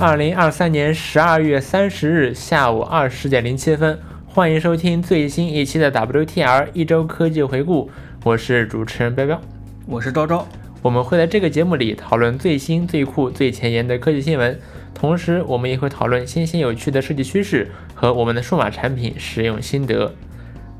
[0.00, 7.90] 二零二三年十二月三十日下午二十点零七分，欢迎收听最新一期的 WTR 一周科技回顾。
[8.24, 9.38] 我是主持人彪彪，
[9.84, 10.48] 我是昭昭。
[10.80, 14.58] 我们会在这个节目里讨论最新、最酷、最前沿的科技新闻，
[14.94, 20.10] 同时我们也会讨论新鲜有趣的设计趋势和我们的数码产品使用心得。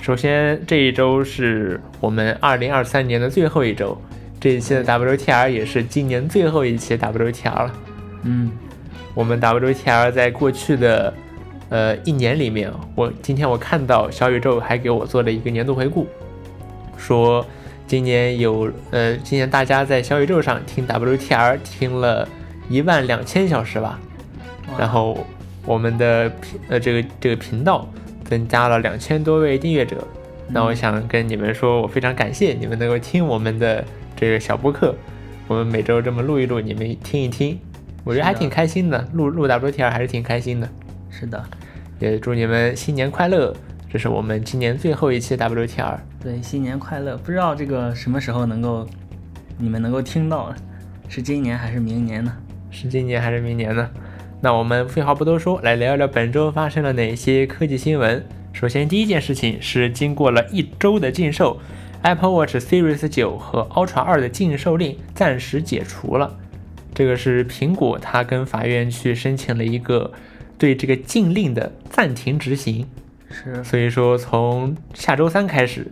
[0.00, 4.00] 首先，这一周是我们二零二三年的最后一周。
[4.40, 7.74] 这一期的 WTR 也是今年最后一期 WTR 了。
[8.22, 8.50] 嗯，
[9.14, 11.12] 我们 WTR 在过去的
[11.68, 16.06] 呃一年里面，我今天我看到小宇宙还给我做了一个年度回顾，
[16.96, 17.44] 说
[17.86, 22.28] 今年有呃今年大家在小宇宙上听 WTR 听了
[22.68, 23.98] 一万两千小时吧，
[24.78, 25.26] 然后
[25.64, 27.88] 我们的频呃这个这个频道
[28.24, 30.06] 增加了两千多位订阅者。
[30.48, 33.84] 那我想跟你们说，我非常感谢你们能够听我们的。
[34.16, 34.94] 这个小播客，
[35.48, 37.58] 我们每周这么录一录，你们听一听，
[38.04, 39.08] 我觉得还挺开心的。
[39.12, 40.68] 录录 WTR 还是挺开心的。
[41.10, 41.42] 是的，
[41.98, 43.54] 也祝你们新年快乐。
[43.92, 45.98] 这是我们今年最后一期 WTR。
[46.22, 47.16] 对，新年快乐！
[47.16, 48.86] 不知道这个什么时候能够，
[49.58, 50.54] 你们能够听到，
[51.08, 52.32] 是今年还是明年呢？
[52.70, 53.90] 是今年还是明年呢？
[54.40, 58.24] 那我们废话不多说，来聊聊本周发生了哪些科技新闻。
[58.52, 61.58] 首先，第一件事情是经过了一周的禁售。
[62.02, 66.38] Apple Watch Series 九和 Ultra 二的禁售令暂时解除了，
[67.00, 70.12] 这个是苹果，它跟法院去申请了一个
[70.58, 72.86] 对这个禁令的暂停执行。
[73.30, 75.90] 是，所以说从下周三开始，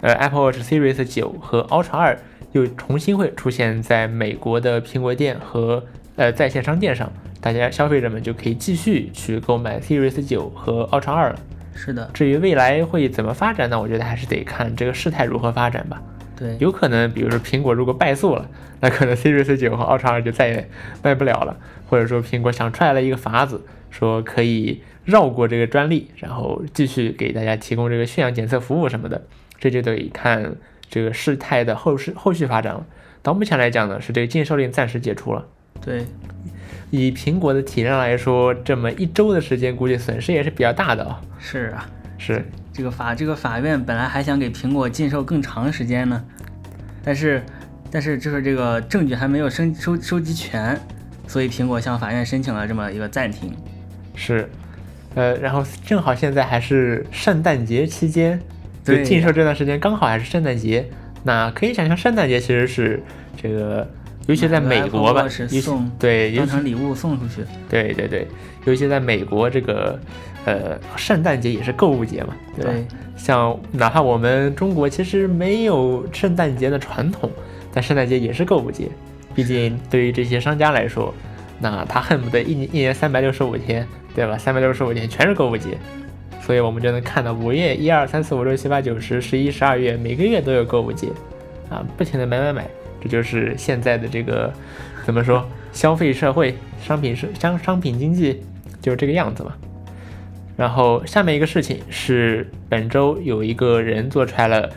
[0.00, 2.18] 呃，Apple Watch Series 九和 Ultra 二
[2.52, 11.40] 又重新会出现在美国的苹果店和呃在线商店上，大家消费者们就可以继续去购买 Series 九和 Ultra 二了。
[11.74, 13.80] 是的，至于未来会怎么发展呢？
[13.80, 16.00] 我觉得还是得看这个事态如何发展吧。
[16.40, 18.48] 对，有可能，比如说苹果如果败诉了，
[18.80, 20.68] 那可能 Series 九和 Ultra 二就再也
[21.02, 21.56] 卖不了了。
[21.86, 23.60] 或者说苹果想出来了一个法子，
[23.90, 29.22] 说可以绕过这个专利，然后继续给大家提供这个血氧检测服务什么的，
[29.58, 30.54] 这就得看
[30.88, 32.86] 这个事态的后事后续发展了。
[33.22, 35.46] 到目前来讲呢，是这个禁售令暂时解除了。
[35.84, 36.06] 对。
[36.90, 41.20] 以苹果的体量来说，这么一周的时间，估计损失也是比较大的啊。
[41.38, 46.22] 是啊，是这个法这个法院本来还想给苹果禁售更长时间呢，
[47.02, 47.42] 但是
[47.90, 50.78] 但是就是这个证据还没有收收收集全，
[51.26, 53.52] 所以苹果向法院申请了这么一个暂停。
[54.14, 54.48] 是，
[55.14, 58.40] 呃，然后正好现在还是圣诞节期间，
[58.84, 60.88] 就禁售这段时间刚好还是圣诞节，
[61.22, 63.02] 那可以想象圣诞节其实是
[63.36, 63.88] 这个。
[64.26, 67.42] 尤其在美国吧，送对当成礼物送出去。
[67.68, 68.28] 对对对，
[68.64, 69.98] 尤其在美国这个
[70.44, 72.72] 呃圣诞节也是购物节嘛，对吧？
[73.16, 77.30] 像哪怕我们中国其实没有圣诞节的传统，
[77.72, 78.88] 但圣诞节也是购物节。
[79.34, 81.14] 毕竟对于这些商家来说，
[81.60, 84.36] 那他恨不得一年一年三百六十五天，对吧？
[84.36, 85.78] 三百六十五天全是购物节，
[86.40, 91.08] 所以我们就能看到五月一二三四五六七八九十十一十二月每个月都有购物节
[91.68, 92.66] 啊，不停的买买买。
[93.02, 94.52] 这就是现在的这个
[95.04, 95.46] 怎么说？
[95.72, 98.42] 消费社会、商品是商商品经济
[98.82, 99.52] 就是这个样子嘛。
[100.60, 104.68] 然后下面一个事情是，本周有一个人做出来了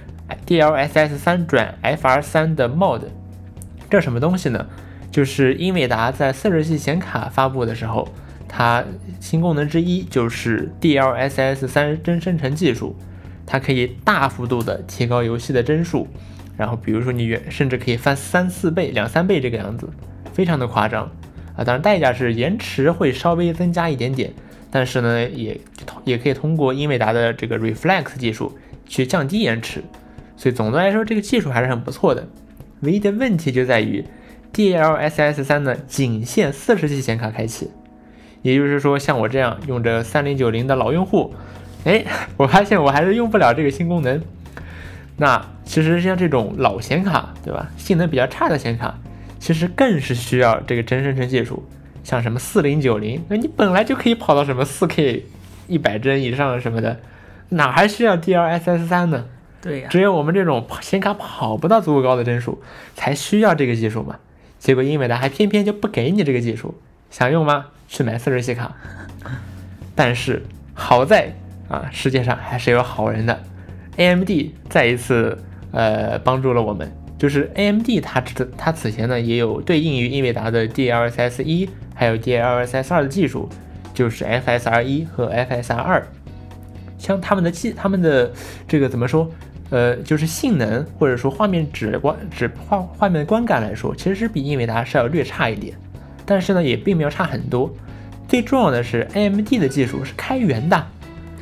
[0.48, 3.02] DLSS 三转 FR 三的 mod，
[3.90, 4.66] 这什么东西呢？
[5.12, 8.08] 就是英伟达在四十系显卡发布的时候，
[8.48, 8.82] 它
[9.20, 12.96] 新功能之一就是 DLSS 三帧生成技术，
[13.46, 16.08] 它可以大幅度的提高游戏的帧数。
[16.56, 19.90] 然后，比如说你远甚至可以翻三四倍、两三倍这个样子，
[20.32, 21.12] 非常的夸张
[21.58, 21.66] 啊！
[21.66, 24.32] 当然代价是延迟会稍微增加一点点，
[24.76, 25.62] 但是呢，也
[26.04, 28.58] 也可以通过英伟达的这个 Reflex 技术
[28.88, 29.84] 去降低延迟。
[30.36, 32.28] 所以总的来说，这个技术还是很不错的。
[32.80, 34.04] 唯一的问题就在于
[34.52, 37.70] DLSS 三呢，仅限四十 G 显卡开启，
[38.42, 41.36] 也就是说，像我这样用着三零九零的老用户，
[41.84, 42.04] 哎，
[42.38, 44.20] 我发现我还是用不了这个新功能。
[45.18, 47.70] 那其实像这种老显卡，对吧？
[47.78, 49.00] 性能比较差的显卡，
[49.38, 51.64] 其实更是需要这个真生成技术。
[52.04, 55.26] 像什么四零九零，那你本来就可以跑到什么四 K
[55.68, 57.00] 一百帧以上什么的，
[57.50, 59.26] 哪还需要 DLSS 三呢？
[59.62, 62.62] 对呀，只有我们这种显卡跑不到足够高的帧数，
[62.96, 64.18] 才需要这个技术嘛。
[64.60, 66.76] 结果英伟达还偏偏就不给你这个技术，
[67.10, 67.68] 想用吗？
[67.88, 68.76] 去买四十系卡。
[69.96, 71.34] 但是好在
[71.70, 73.42] 啊，世界上还是有好人的。
[73.96, 74.30] AMD
[74.70, 75.38] 再一次
[75.72, 83.48] 呃帮助了我们，就是 AMD 它此它此前呢也有对应于英伟达的 DLSS 一还有 DLSS 二的技术，
[83.94, 86.04] 就是 FSR 一和 FSR 二，
[86.98, 88.32] 像他们的技他们的
[88.68, 89.30] 这个怎么说
[89.70, 95.76] 呃就是性能或者说画面直观直画画面的观感来说，其实是比英伟达是要略差一点，
[96.26, 97.74] 但是呢也并没有差很多。
[98.28, 100.88] 最重要的是 AMD 的技术是开源的，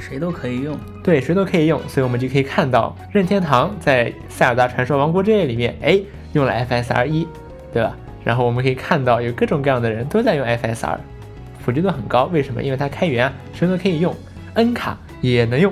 [0.02, 0.78] 谁都可以用。
[1.04, 6.00] 对，谁都可以用，所以我们就可以看到任天堂在《塞尔达传说：王国之泪》里面，哎，
[6.34, 7.28] 用了 FSR 一，
[7.72, 7.96] 对吧？
[8.24, 10.98] 然后我们可以看到有各种各样的人都在用 FSR，
[11.64, 12.26] 普及度很高。
[12.34, 12.62] 为什么？
[12.62, 14.16] 因为它开源啊，谁都可以用
[14.56, 15.72] ，N 卡也能用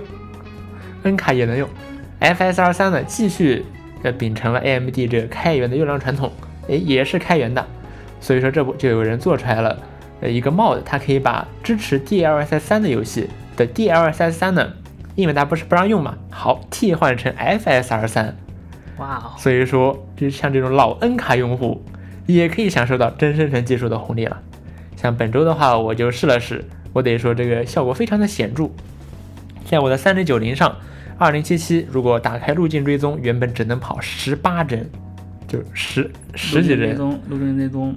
[1.04, 1.68] ，N 卡也能用。
[2.20, 3.64] FSR 三呢，继续
[4.04, 6.32] 呃秉承了 AMD 这个开源的优良传统，
[6.68, 7.66] 哎，也是开源的。
[8.20, 9.78] 所以说这不就有人做出来了
[10.22, 13.30] 呃一个 mod，它可以把支持 DLSS 三的游戏
[13.60, 14.74] 的 DLSS 三呢，
[15.16, 18.36] 因为它不是不让用嘛，好替换成 FSR 三。
[18.98, 19.38] 哇哦！
[19.38, 21.84] 所以说，就像这种老 N 卡用户。
[22.26, 24.40] 也可以享受到真生成技术的红利了。
[24.96, 26.64] 像本周的话，我就试了试，
[26.94, 28.70] 我得说这个效果非常的显著。
[29.66, 30.78] 在我的三零九零上，
[31.18, 34.88] 二零七七如果打开路径追踪，原本只能跑十八帧，
[35.48, 36.96] 就十十几帧。
[37.28, 37.96] 路径追踪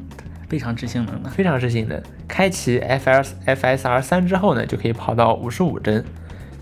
[0.52, 1.98] 非常吃性能的，非常吃性能。
[2.28, 6.04] 开启 F S F S R 三之后呢，就可以跑到五十五帧。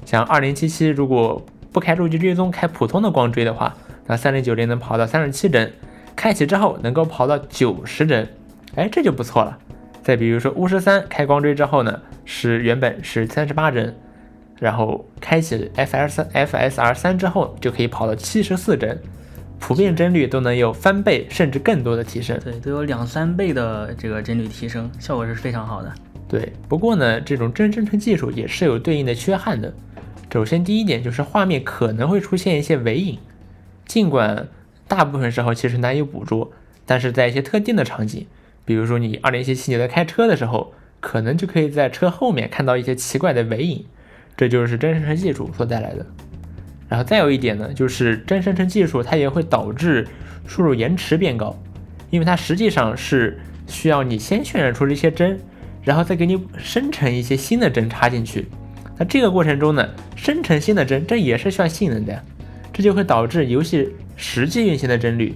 [0.05, 3.75] 像二零七七如果不开路径追踪，开普通的光追的话，
[4.07, 5.73] 那三零九零能跑到三十七帧。
[6.15, 8.29] 开启之后能够跑到九十帧，
[8.77, 9.59] 哎，这就不错了。
[10.05, 13.93] 再比如说巫师三开光追之后呢，是原本是三十八帧，
[14.61, 18.97] 然后开启 F S F S R 三之后就可以跑到七十四帧，
[19.61, 22.37] 普遍帧率都能有翻倍甚至更多的提升。
[22.43, 25.95] 对，都有两三倍的这个帧率提升，效果是非常好的。
[26.27, 29.73] 对，不过呢，这种真生成技术也是有对应的缺憾的。
[30.33, 33.19] 首先第一点就是画面可能会出现一些尾影，
[33.87, 34.49] 尽管。
[34.89, 36.51] 大部分时候其实难以捕捉，
[36.85, 38.27] 但是在一些特定的场景，
[38.65, 43.85] 比如说你二零七七年在开车的时候，可能就可以在车后面看到一些奇怪的尾影，
[44.37, 46.05] 这就是真生成技术所带来的。
[46.91, 50.07] 然后再有一点呢，就是真生成技术它也会导致
[50.47, 51.57] 输入延迟变高，
[52.11, 55.39] 因为它实际上是需要你先渲染出这些帧，
[55.83, 58.47] 然后再给你生成一些新的帧插进去。
[58.99, 62.23] 那这个过程中呢，生成新的帧，这也是需要性能的，
[62.73, 63.89] 这就会导致游戏。
[64.23, 65.35] 实际运行的帧率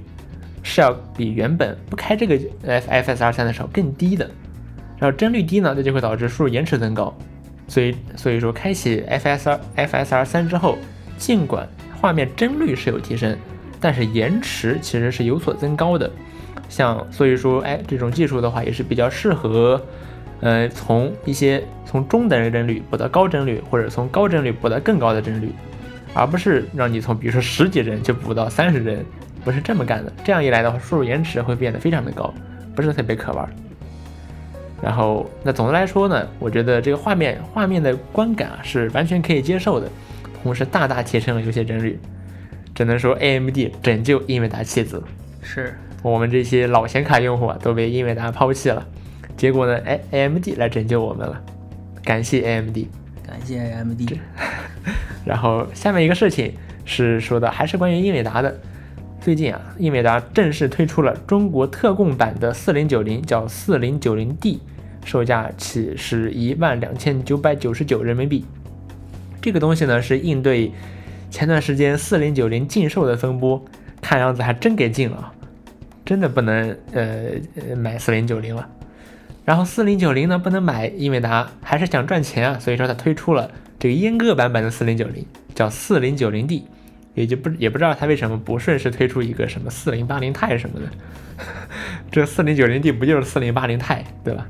[0.63, 4.31] 是要比原本不开这个 F F S R 三的时候更低的，
[4.99, 7.17] 然后帧率低呢，这就会导致输入延迟增高，
[7.67, 10.77] 所以所以说开启 F S R F S R 三之后，
[11.17, 11.69] 尽管
[12.01, 13.37] 画面帧率是有提升，
[13.81, 16.11] 但是延迟其实是有所增高的。
[16.69, 19.81] 像所以说，哎，这种技术的话也是比较适合，
[20.41, 25.53] 呃，从一些从中等帧率补到高帧率，或者从高帧率补到更高的帧率。
[26.17, 29.05] 而不是让你从比如说十几帧就补到三十帧，
[29.45, 30.13] 不是这么干的。
[30.23, 32.33] 这样一来的话，输入延迟会变得非常的高，
[32.75, 33.49] 不是特别可玩。
[34.81, 39.89] 然后，那总的来说呢，我觉得这个画面画面的观感啊是完全可以接受的，
[40.45, 41.99] 同时大大提升了游戏帧率。
[42.75, 45.01] 只能说 AMD 拯救英伟达弃子，
[45.41, 48.85] 是我们这些老显卡用户啊都被英伟达抛弃了。
[49.37, 51.41] 结果呢，哎，AMD 来拯救我们了，
[52.03, 52.79] 感谢 AMD，
[53.25, 54.19] 感谢 AMD。
[55.25, 56.53] 然后下面一个事情
[56.85, 58.61] 是说的，还是关于英伟达的。
[59.21, 64.61] 最近啊，英伟达正式推出了中国特供版的四零九零，叫四零九零 D，
[65.05, 68.45] 售价起是一万两千九百九十九人民币。
[69.45, 70.73] 这个东西呢，是应对
[71.31, 73.63] 前段时间四零九零禁售的风波，
[74.01, 75.35] 看样子还真给禁了，
[76.03, 78.67] 真的不能呃买四零九零了。
[79.45, 83.51] 然后四零九零呢不能买，英伟达还是想赚钱啊，所以说它推出了。
[83.79, 86.65] 这个阉割版本的四零九零叫四零九零 D，
[87.13, 90.87] 也就不也不知道它为什么不顺势推出一个什么四零八零钛什么的。
[92.11, 94.47] 这四零九零 D 不就是四零八零钛对吧？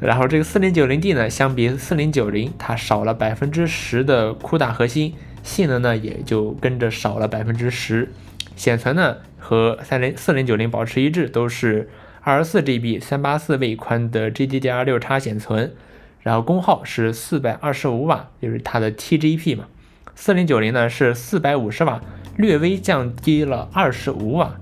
[0.00, 8.08] 然后这个四零九零 D 呢，相比四零九零，它少了百分之十的 CUDA 核心，性能呢也就跟着少了百分之十。
[8.54, 11.88] 显存呢和三零四零九零保持一致，都是
[12.20, 15.74] 二十四 GB 三八四位宽的 GDDR 六叉显存。
[16.20, 19.64] 然后功耗是四百二十五瓦，就是它的 TGP 嘛。
[20.14, 22.00] 四零九零呢是四百五十瓦，
[22.36, 24.54] 略微降低了二十五瓦。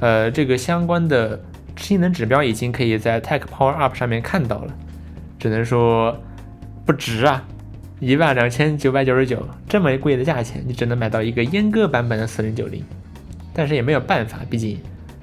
[0.00, 1.42] 呃，这个相关的
[1.76, 4.74] 性能指标已经可以在 Tech Power Up 上面看到了，
[5.38, 6.16] 只能说
[6.84, 7.44] 不值啊，
[8.00, 12.84] 一万两千九百九十九这么贵的价钱，你只能买到一个阉割版本的四零九零。
[13.54, 14.78] 但是也没有办法，毕竟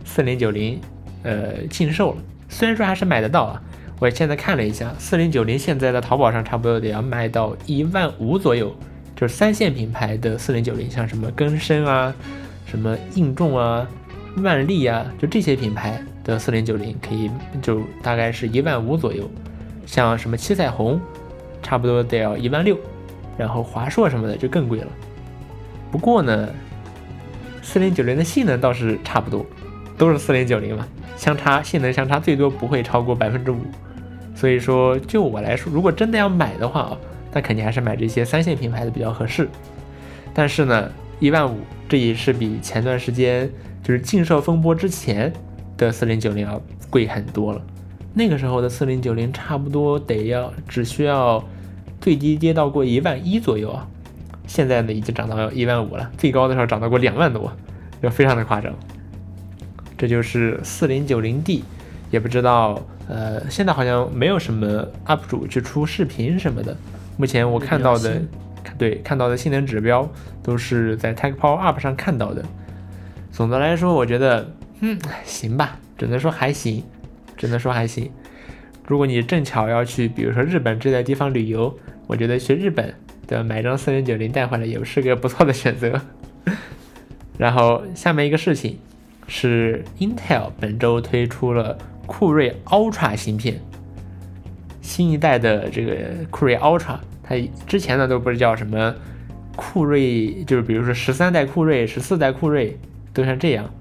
[0.06, 0.80] 四零九零
[1.24, 3.62] 呃禁售了，虽然说还是买得到啊。
[4.00, 8.74] 我现在看了一下，四零九零现在在淘宝上差不多得要卖到一万五左右，
[9.16, 12.14] 就是三线品牌的四零九零，像什么根深啊、
[12.66, 13.86] 什么硬重啊、
[14.38, 17.30] 万利啊，就这些品牌的四零九零可以
[17.62, 19.30] 就大概是一万五左右，
[19.86, 21.00] 像什么七彩虹，
[21.62, 22.78] 差不多得要一万六，
[23.38, 24.88] 然后华硕什么的就更贵了。
[25.92, 26.50] 不过呢，
[27.62, 29.46] 四零九零的性能倒是差不多，
[29.98, 33.60] 都是四零九零嘛，相差性能相差最多不会超过百分之五。
[34.36, 36.98] 所以说，就我来说，如果真的要买的话啊，
[37.34, 39.50] 那肯定还是买这些三线品牌的比较合适。
[40.34, 41.58] 但是呢，一万五，
[41.90, 43.50] 这也是比前段时间
[43.84, 45.34] 就是禁售风波之前
[45.80, 47.62] 的四零九零要贵很多了。
[48.14, 51.44] 那个时候的四零九零差不多得要只需要
[52.00, 53.88] 最低跌到过一万一左右啊，
[54.46, 57.52] 现在呢已经涨到一万五了，最高的时候涨到过两万多，
[58.04, 58.72] 就非常的夸张。
[59.98, 61.64] 这就是四零九零 D，
[62.12, 62.80] 也不知道。
[63.12, 66.78] 呃，现在好像没有什么 UP 主去出视频什么的。
[67.18, 68.22] 目前我看到的，
[68.78, 70.08] 对看到的性能指标
[70.44, 72.46] 都是在 Tech Power Up 上看到的。
[73.32, 74.48] 总的来说，我觉得，
[74.82, 76.84] 嗯，行吧，只能说还行，
[77.36, 78.12] 只能说还行。
[78.88, 82.94] 如果你正巧要去，比如说日本这类地方旅游，我觉得去日本
[83.28, 86.02] 的买张四零九零带回来也是个不错的选择。
[87.38, 88.80] 然后下面一个事情
[89.28, 91.78] 是 Intel 本周推出了。
[92.12, 93.62] 酷睿 Ultra 芯片，
[94.82, 95.96] 新一代的这个
[96.32, 97.36] 酷睿 Ultra，它
[97.68, 98.96] 之前呢都不是叫什么
[99.56, 102.76] 酷睿，就是比如说十三代酷睿、十四代酷睿
[103.14, 103.72] 都像这样。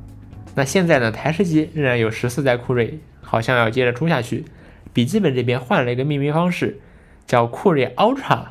[0.59, 4.45] 那现在呢，台式机仍然有十四代酷睿，好像要接着出下去。
[4.93, 6.81] 笔记本这边换了一个命名方式，
[7.29, 8.47] 叫酷睿 Ultra，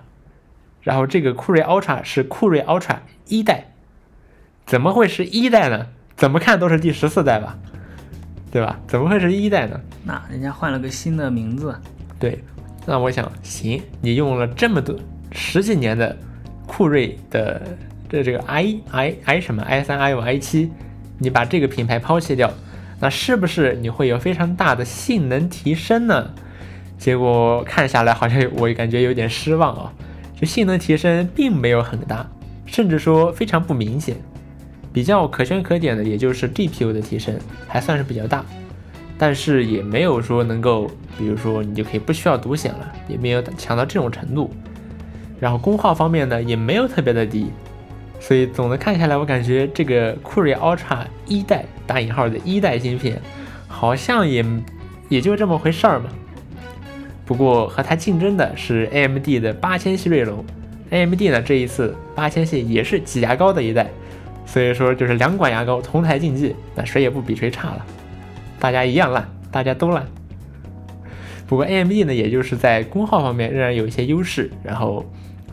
[0.82, 3.74] 然后这个酷睿 Ultra 是酷睿 Ultra 一代，
[4.66, 5.88] 怎么会是一代呢？
[6.16, 7.60] 怎么看都是第十四代吧。
[8.50, 8.80] 对吧？
[8.88, 9.78] 怎么会是一代呢？
[10.06, 11.76] 那人家换了个新的名字。
[12.18, 12.42] 对，
[12.86, 14.98] 那我想，行，你用了这么多
[15.34, 16.18] 十几年的
[16.66, 17.62] 酷睿的
[18.08, 20.72] 这这个 i i i 什么 i 三 i 五 i 七，
[21.20, 22.52] 你把这个品牌抛弃掉，
[23.00, 26.30] 那是不是你会有非常大的性能提升呢？
[26.98, 29.94] 结果看下来，好像我感觉有点失望啊，
[30.40, 32.28] 就性能提升并没有很大，
[32.66, 34.16] 甚至说非常不明显。
[34.94, 38.44] 比较可圈可点的，也就是 GPU 的提升还算是比较大，
[39.16, 44.50] 但是也没有说能够，比如说你就可以不需要独显了，也没有强到这种程度。
[45.40, 47.52] 然后功耗方面呢，也没有特别的低，
[48.20, 53.22] 所以总的看下来，我感觉这个酷睿 Ultra 一代打引号的一代芯片，
[53.68, 54.44] 好像也
[55.10, 56.10] 也就这么回事儿嘛。
[57.26, 60.44] 不过和它竞争的是 AMD 的八千系锐龙
[60.90, 63.88] ，AMD 呢这一次八千系也是挤牙膏的一代。
[64.46, 67.86] 所以说就是两管牙膏同台竞技，那谁也不比谁差了，
[68.60, 70.06] 大家一样烂，大家都烂。
[71.46, 75.06] 不过 AMD 呢，也就是在功耗方面仍然有一些优势，然后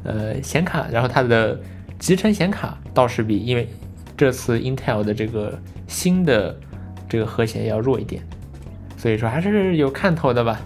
[0.05, 1.61] 呃显卡，然后它的
[2.05, 3.67] 集成显卡倒是比因为
[4.15, 6.55] 这次 Intel 的这个新的
[7.09, 8.23] 这个核显要弱一点，
[8.99, 10.61] 所以说还是有看头的吧。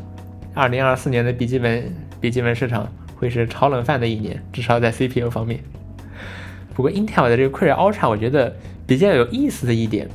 [0.52, 5.60] 二零二四年的笔记本笔记本市场会是炒冷饭的一年，至少在 CPU 方面。
[6.74, 8.52] 不过，Intel 的这个酷睿 Ultra，我觉得
[8.84, 10.08] 比较有意思的一点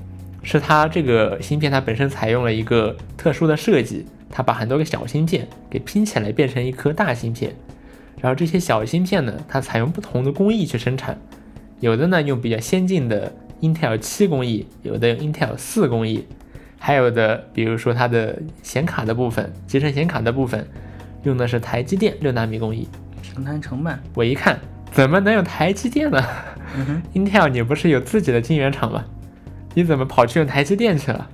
[0.43, 7.55] 是，它这个芯片它本身采用了一个特殊的设计，它把很多个小芯片给拼起来变成一颗大芯片。
[8.19, 11.17] 然后这些小芯片呢，它采用不同的工艺去生产，
[11.79, 16.25] 有的呢用比较先进的 Intel 七工艺，有的用 Intel 四工艺，
[16.79, 20.67] 还有的比如说它的显卡的部分，集成显卡的部分
[21.23, 22.87] 用的是台积电六纳米工艺。
[23.21, 24.59] 平摊成本，我一看。
[24.91, 26.23] 怎么能有台积电呢？
[27.15, 29.03] Intel 你不是有自己的晶圆厂吗？
[29.73, 31.27] 你怎么跑去用台积电去了？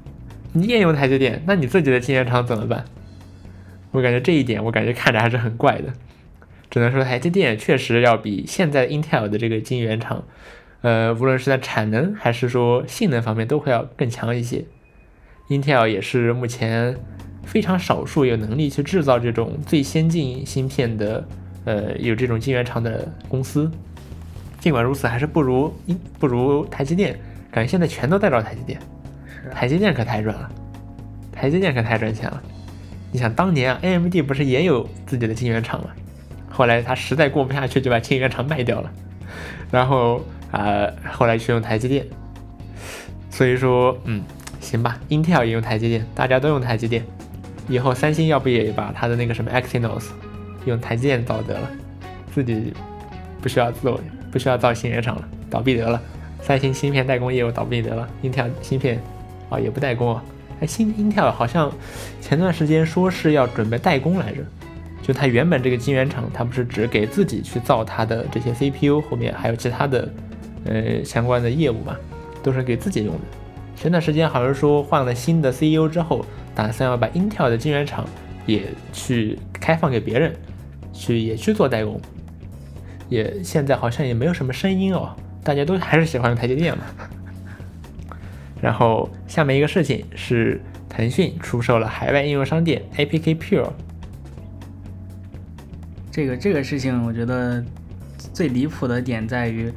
[0.53, 2.86] 你也用台积电，那你自己的晶圆厂怎么办？
[3.91, 5.91] 我感觉这一点，我感觉看着还是很怪的。
[6.69, 10.23] 只能说台积电确实要比现在 Intel 的这个晶圆厂，
[10.81, 14.65] 呃，无论是在产能还是说性能方面，都会要更强一些。
[15.49, 16.95] Intel 也是目前
[17.43, 21.27] 非常少数有能力去制造这种最先进芯片的。
[21.65, 23.69] 呃，有这种晶圆厂的公司，
[24.59, 25.71] 尽管如此，还是不如
[26.17, 27.19] 不如台积电。
[27.51, 28.79] 感觉现在全都带着台积电，
[29.51, 30.49] 台积电可太赚了，
[31.31, 32.41] 台积电可太赚钱了。
[33.11, 35.89] 你想当年啊，AMD 不是也有自己的晶圆厂吗？
[36.60, 38.92] 后来他实在过不下去，就把晶圆厂卖掉了，
[39.72, 42.06] 然后啊，后来去用台积电。
[43.30, 44.22] 所以说，嗯，
[44.60, 47.01] 行吧，Intel 也用台积电，大家都用台积电。
[47.70, 50.08] 以后三星要不也把他的那个什么 Exynos？
[50.66, 51.72] 用台积电造得了，
[52.36, 52.74] 自己
[53.42, 53.98] 不需要做，
[54.30, 56.01] 不需要造芯片厂了，倒闭得了。
[56.42, 59.01] 三星芯片代工业务倒闭得了，Intel 芯片
[59.50, 60.22] 啊也不代工啊。
[60.60, 61.72] 哎，新 Intel 好像
[62.20, 64.44] 前段时间说是要准备代工来着，
[65.01, 70.10] 就它原本这个晶圆厂，它不是只给自己去造它的这些 CPU，后面还有其他的
[70.65, 71.96] 呃相关的业务嘛，
[72.44, 73.22] 都是给自己用的。
[73.75, 78.06] 前段时间好像说换了新的 CEO 之后，打算要把 Intel 的晶圆厂
[78.46, 80.34] 也去开放给别人。
[80.91, 82.01] 去也去做代工，
[83.08, 86.84] 也现在好像也没有什么声音哦，大家都还是喜欢用台积电嘛。
[88.60, 93.70] 然后下面一个事情是腾讯出售了海外应用商店 APK Pure。
[96.19, 97.63] 这个这个事情，我觉得
[98.33, 99.71] 最离谱的点在于，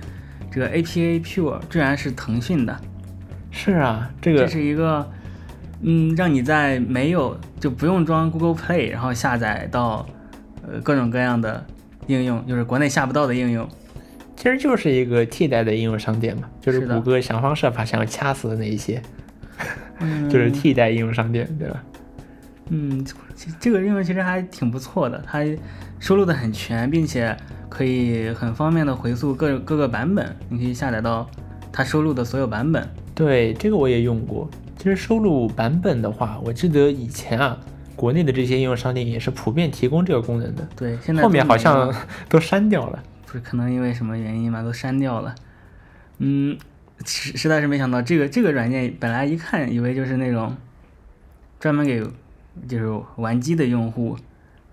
[0.50, 2.76] 这个 APA Pure 居然是腾讯的。
[3.52, 5.08] 是啊，这个这是一个，
[5.82, 10.04] 嗯，让你在没有就不用装 Google Play，然后下载到
[10.66, 11.64] 呃各种各样的
[12.08, 13.68] 应用，就是国内下不到的应用。
[14.34, 19.00] 其实就是一个替代的应用商店嘛，就是谷歌想方设法想要掐死的那一些，
[20.28, 21.84] 就是替代应用商店，对吧？
[22.74, 23.04] 嗯，
[23.60, 25.44] 这个应用其实还挺不错的，它
[26.00, 27.36] 收录的很全，并且
[27.68, 31.28] 可以很方便的回溯各各个版本，你可以下载到
[31.70, 32.88] 它收录的所有版本。
[33.14, 34.50] 对，这个我也用过。
[34.78, 37.58] 其实收录版本的话，我记得以前啊，
[37.94, 40.66] 国内的这些应用商店也是普遍提供这个功能的。
[40.74, 41.94] 对，现在后面好像
[42.30, 43.02] 都删掉了。
[43.26, 45.34] 不是可能因为什么原因吧，都删掉了。
[46.18, 46.56] 嗯，
[47.04, 50.56] 实实在是没想到，这个这个软件本来一看以为就是那种
[51.60, 52.02] 专门给
[52.68, 54.16] 就是玩机的用户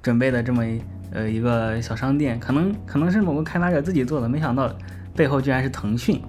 [0.01, 0.63] 准备的这么
[1.11, 4.73] 呃一个小商店，可能可能是某个开发者自己做的，没想到
[5.15, 6.21] 背后居然是腾讯。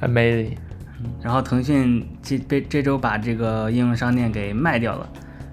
[0.00, 0.56] Amazing。
[1.22, 5.08] 然后腾讯这被这周把这个应用商店给卖掉了，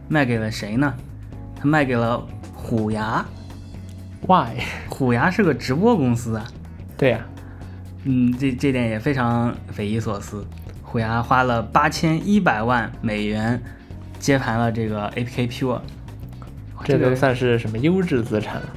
[0.07, 0.93] 卖给了谁呢？
[1.55, 3.23] 他卖给了虎牙。
[4.27, 4.59] Why？
[4.89, 6.47] 虎牙是个直播公司啊。
[6.97, 7.25] 对呀。
[8.05, 10.45] 嗯，这这点也非常匪夷所思。
[10.83, 13.61] 虎牙花了八千一百万美元
[14.25, 15.79] 接盘了这个 APK Pure，
[16.83, 18.69] 这都算是什么优质资产了？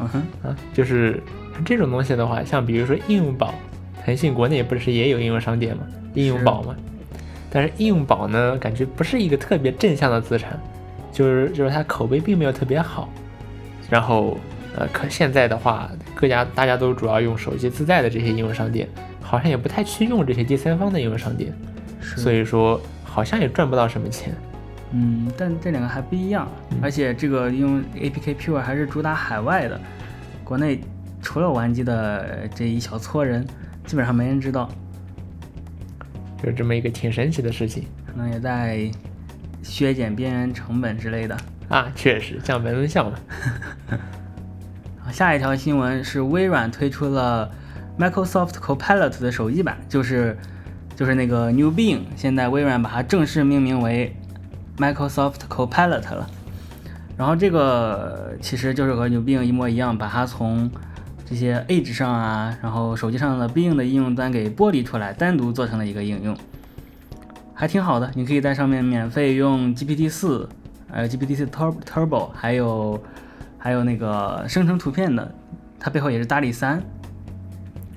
[0.00, 1.22] 嗯哼，啊，就是
[1.62, 3.52] 这种东西的话，像比如说应用宝，
[4.02, 5.82] 腾讯国内不是也有应用商店吗？
[6.14, 6.74] 应用宝嘛。
[7.50, 10.58] 但是应用宝呢，感觉不是一个特别正向的资产，
[11.12, 13.10] 就是就是它口碑并没有特别好，
[13.90, 14.38] 然后。
[14.76, 18.86] 呃，可现在的话，各家大家都主要用手机自带的这些应用商店，
[19.20, 21.52] 好像也不太去用这些第三方的应用商店，
[22.00, 24.32] 所以说好像也赚不到什么钱。
[24.92, 26.48] 嗯，但这两个还不一样，
[26.82, 29.80] 而且这个用 APK Pure 还是主打海外的，
[30.42, 30.80] 国内
[31.20, 33.46] 除了玩机的这一小撮人，
[33.84, 34.68] 基本上没人知道。
[36.42, 38.90] 就这么一个挺神奇的事情，可能也在
[39.62, 41.36] 削减边缘成本之类的
[41.68, 43.18] 啊，确实降本增效嘛。
[45.12, 47.50] 下一条新闻是微软推出了
[47.98, 50.36] Microsoft Copilot 的手机版，就是
[50.94, 54.14] 就是那个 New Bing，现在微软把它正式命名为
[54.78, 56.26] Microsoft Copilot 了。
[57.16, 60.70] 然后这个其实就是和 New Bing 一模一样，把它从
[61.26, 66.36] 这些 Edge 上啊，然后手机上的 Bing 的应用端给剥离出来，单独做成了一个应用，
[67.54, 68.10] 还挺好的。
[68.14, 70.48] 你可以在上面免费用 GPT 四，
[70.90, 73.02] 还有 GPT 四 Turbo，还有。
[73.60, 75.34] 还有那个生成图片的，
[75.80, 76.80] 它背后也是大力三。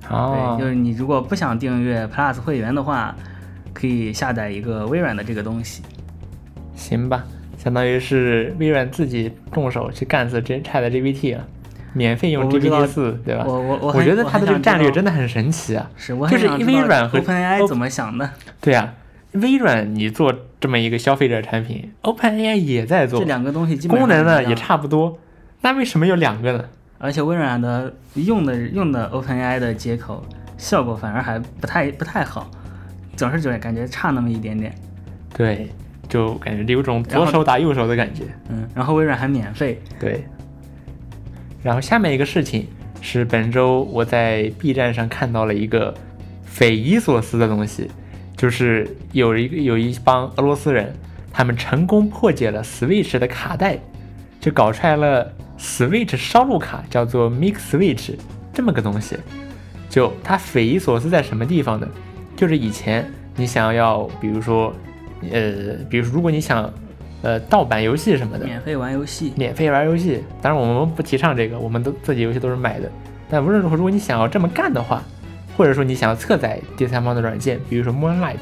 [0.10, 3.16] 哦，就是你如果不想订阅 Plus 会员的话，
[3.72, 5.84] 可以下载一个微软的这个东西。
[6.82, 7.24] 行吧，
[7.58, 11.46] 相当于是微软自己动手去干死这 ChatGPT 了，
[11.94, 13.44] 免费用 GPT 四，对吧？
[13.46, 15.90] 我我我我觉得它的这个战略真的很神奇啊。
[15.96, 18.28] 是，我就是微软和 OpenAI 怎么想的？
[18.60, 18.96] 对啊，
[19.34, 25.20] 微软你做这么一个消费者产品，OpenAI 也在做，这两个东西功能呢也差不多。
[25.62, 26.66] 那为什么有两个呢？
[26.98, 30.24] 而且微软的用的用的 OpenAI 的接口
[30.58, 32.50] 效果反而还不太不太好，
[33.16, 34.74] 总是觉得感觉差那么一点点。
[35.34, 35.70] 对，
[36.12, 38.26] 就感觉有种左手打右手的感觉。
[38.50, 39.82] 嗯，然后微软还免费。
[39.98, 40.26] 对。
[41.64, 42.68] 然后下面一个事情
[43.02, 45.94] 是本周我在 B 站上看到了一个
[46.44, 47.90] 匪夷所思的东西，
[48.36, 50.94] 就是有一个有一帮俄罗斯人，
[51.32, 53.80] 他们成功破解了 Switch 的卡带，
[54.42, 55.32] 就搞出来了。
[55.58, 58.16] Switch 烧录卡叫做 Mix Switch，
[58.52, 59.16] 这么个东西，
[59.88, 61.88] 就它匪夷所思在什么地方呢？
[62.36, 64.74] 就是以前你想要，比如说，
[65.32, 66.72] 呃，比如说如果你想，
[67.22, 72.90] 呃，盗版游戏什么的，免费玩游戏，免费玩游戏，当然我们不提倡这个，我们都自己游戏都是买的。
[73.30, 75.04] 但无论如何，如果你想要这么干的话，
[75.56, 78.40] 或者说你想要侧载第三方的软件，比如说 Moonlight，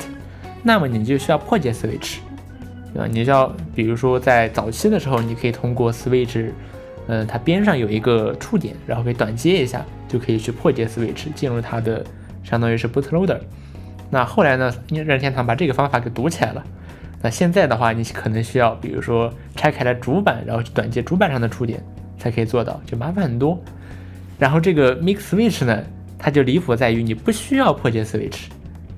[0.63, 2.18] 那么你就需要破解 Switch，
[2.94, 3.08] 对吧？
[3.10, 6.50] 你就要，比如说在早期的时候，你可以通过 Switch。
[7.08, 12.06] 呃，它边上有一个触点，然后可以短接一下，就可以去破解 Switch，进入它的
[12.44, 13.39] 相当于是 bootloader。
[14.10, 16.63] 那后来呢，任天堂把这个方法给堵起来了。
[17.22, 21.84] 那现在的话，你可能需要，比如说拆开了主板，然后去短接主板上的触点，
[22.17, 23.62] 才可以做到，就麻烦很多。
[24.38, 25.84] 然后这个 Mix Switch 呢，
[26.17, 28.45] 它就离谱在于你不需要破解 Switch，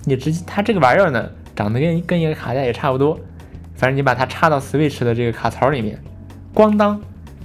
[0.06, 3.20] 你直接它这个玩意儿呢，长得跟跟一个卡带也差不多，
[3.76, 6.00] 反正你把它插到 Switch 的这个卡槽里面，
[6.54, 7.02] 咣当。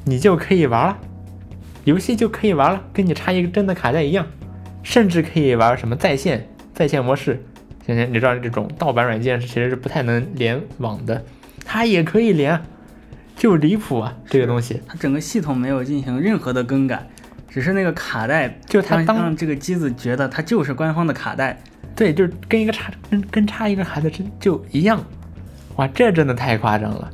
[0.09, 0.99] 你就可以玩了，
[1.83, 4.25] 游戏就可以玩了，跟你插一个真的卡带一样，
[4.85, 7.45] 甚至可以玩什么在线在线模式，
[7.87, 11.25] 现在你知道这种盗版软件是其实是不太能联网的，
[11.65, 12.61] 它也可以连，
[13.37, 14.17] 就离谱啊！
[14.29, 17.07] 这个东西，它整个系统没有进行任何的更改，
[17.49, 21.57] 只是那个卡带，就它当让这个机子觉得它就是官方的卡带，
[21.95, 25.05] 对，就是跟一个插跟跟插一个卡带真就一样，
[25.77, 27.11] 哇，这真的太夸张了。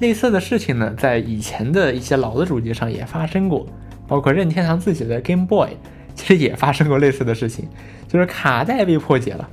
[0.00, 3.64] 类似的事情呢，在以前的一些老的主机上也发生过，
[4.08, 5.76] 包括任天堂自己的 Game Boy，
[6.16, 7.68] 其实也发生过类似的事情，
[8.08, 9.48] 就是卡带被破解了，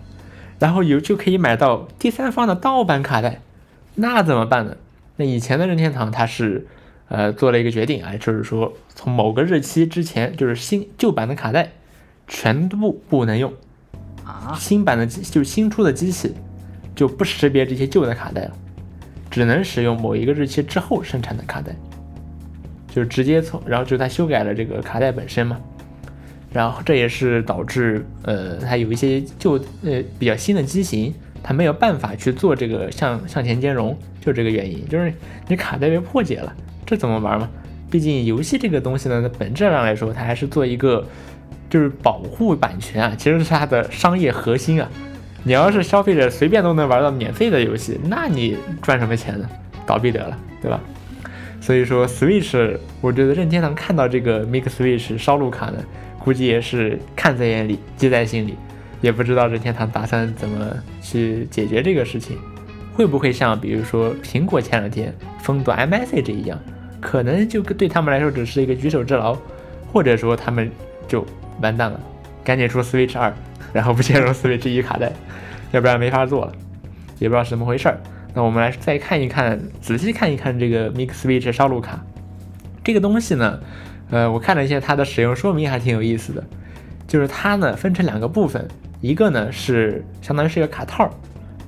[0.60, 3.42] 然后有就可以买到第三方的盗版卡带，
[3.96, 4.76] 那怎么办呢？
[5.16, 6.68] 那以前的任天堂它是，
[7.08, 11.72] 呃，做了一个决定啊，就是说从某个日期之前，就是新旧版的卡带
[12.28, 13.54] 全部不能用。
[14.24, 16.34] 啊，新版的机就是新出的机器
[16.96, 18.52] 就不识别这些旧的卡带了。
[19.32, 21.76] 只能使用某一个日期之后生产的卡带，
[22.92, 25.60] 就直接从，然后就他修改了这个卡带本身嘛，
[26.52, 35.14] 然后这也是导致呃，它有一些旧呃比较新的机型，它没有办法去做这个向向前兼容，就这个原因，就是
[35.48, 36.54] 你卡带被破解了，
[36.86, 37.50] 这怎么玩嘛？
[37.92, 41.06] 毕竟游戏这个东西呢，本质上来说，它还是做一个
[41.70, 44.90] 就是保护版权啊，其实是它的商业核心啊。
[45.44, 49.50] 你要是消费者随便都能玩到免费的游戏，那你赚什么钱呢？
[49.86, 50.80] 倒闭得了，对吧？
[51.62, 55.84] 所以说，Switch，我觉得任天堂看到这个 Mix Switch 烧录卡呢，
[56.30, 58.54] 估计也是看在眼里，记在心里，
[59.02, 62.38] 也不知道任天堂打算怎么去解决这个事情，
[62.94, 65.12] 会不会像比如说苹果前两天
[65.42, 66.60] 封堵 iMessage 一样，
[67.02, 69.36] 可能就对他们来说只是一个举手之劳，
[69.92, 70.70] 或者说他们
[71.08, 71.26] 就
[71.64, 72.00] 完蛋了，
[72.44, 73.34] 赶紧出 Switch 二。
[73.74, 75.12] 然后不兼容 Switch 一卡带，
[75.72, 76.52] 要不然没法做了，
[77.18, 78.00] 也不知道是怎么回事儿。
[78.36, 82.00] 那我们来再看一看，仔细看一看这个 Mix Switch 烧录卡
[82.84, 83.60] 这个东西呢，
[84.10, 86.44] 呃，我看了一下它的使用说明，还挺有意思的。
[87.08, 88.68] 就是它呢分成两个部分，
[89.02, 91.10] 一个呢是相当于是一个卡套，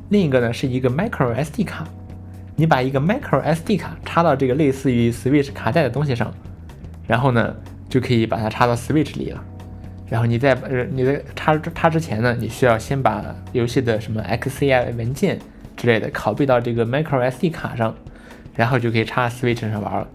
[0.10, 1.88] 另一个呢是一个 Micro SD 卡。
[2.56, 6.32] 你把一个 Micro SD 卡插到这个类似于 Switch 卡带的东西上，
[7.08, 7.56] 然后呢
[7.90, 9.44] 就可以把它插到 Switch 里了。
[10.08, 13.24] 然后你在呃你在插插之前呢，你需要先把
[13.54, 15.40] 游戏的什么 XCI 文件
[15.76, 17.96] 之类的拷贝到这个 Micro SD 卡上，
[18.56, 20.08] 然后就可以插 Switch 上玩了。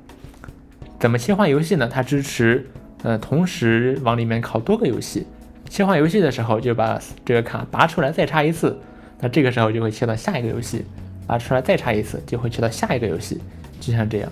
[0.98, 1.88] 怎么切换游戏呢？
[1.88, 2.66] 它支持
[3.02, 5.26] 呃同时往里面拷多个游戏。
[5.68, 8.78] 切换游戏的时候就把这个卡拔出来再插一次，
[9.20, 10.84] 那这个时候就会切到下一个游戏，
[11.26, 13.40] 拔出来再插一次就会切到下一个游戏，
[13.80, 14.30] 就像这样。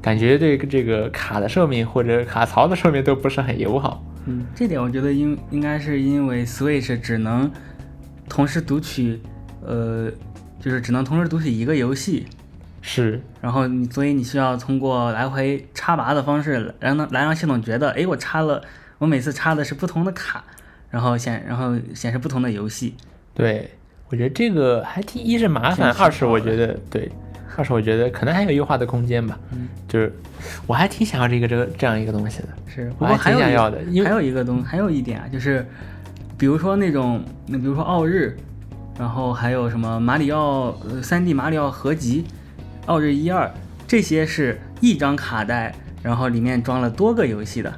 [0.00, 4.04] 感觉对这个卡的寿命或者卡槽的寿命都不是很友好。
[4.26, 7.50] 嗯，这点我觉得应应该是因为 Switch 只能
[8.28, 9.20] 同时读取，
[9.64, 10.08] 呃，
[10.60, 12.26] 就是只能同时读取一个游戏，
[12.86, 13.20] 是。
[13.40, 18.62] 然后你所以你需要通过来回插拔的方式，让来让系统觉得，哎，我插了，
[18.98, 20.44] 我每次插的是不同的卡，
[20.88, 22.94] 然后显然后显示不同的游戏。
[23.34, 23.68] 对，
[24.08, 27.10] 我觉得这个还挺一是麻烦，二是我觉得对。
[27.58, 30.12] 二是我觉得可能还有优化的空间吧，嗯，就是
[30.66, 33.78] 我还挺想要这个这个这样一个东西的，是，我还挺想要的。
[34.04, 35.66] 还有一个东，还有一点啊，就是
[36.36, 38.36] 比如说那种，那比如说奥日，
[38.98, 42.26] 然后还有什么马里奥三 D 马里奥合集，
[42.86, 43.50] 奥瑞一二，
[43.86, 47.72] 这些是一张卡带，然后里面装了多个游戏的。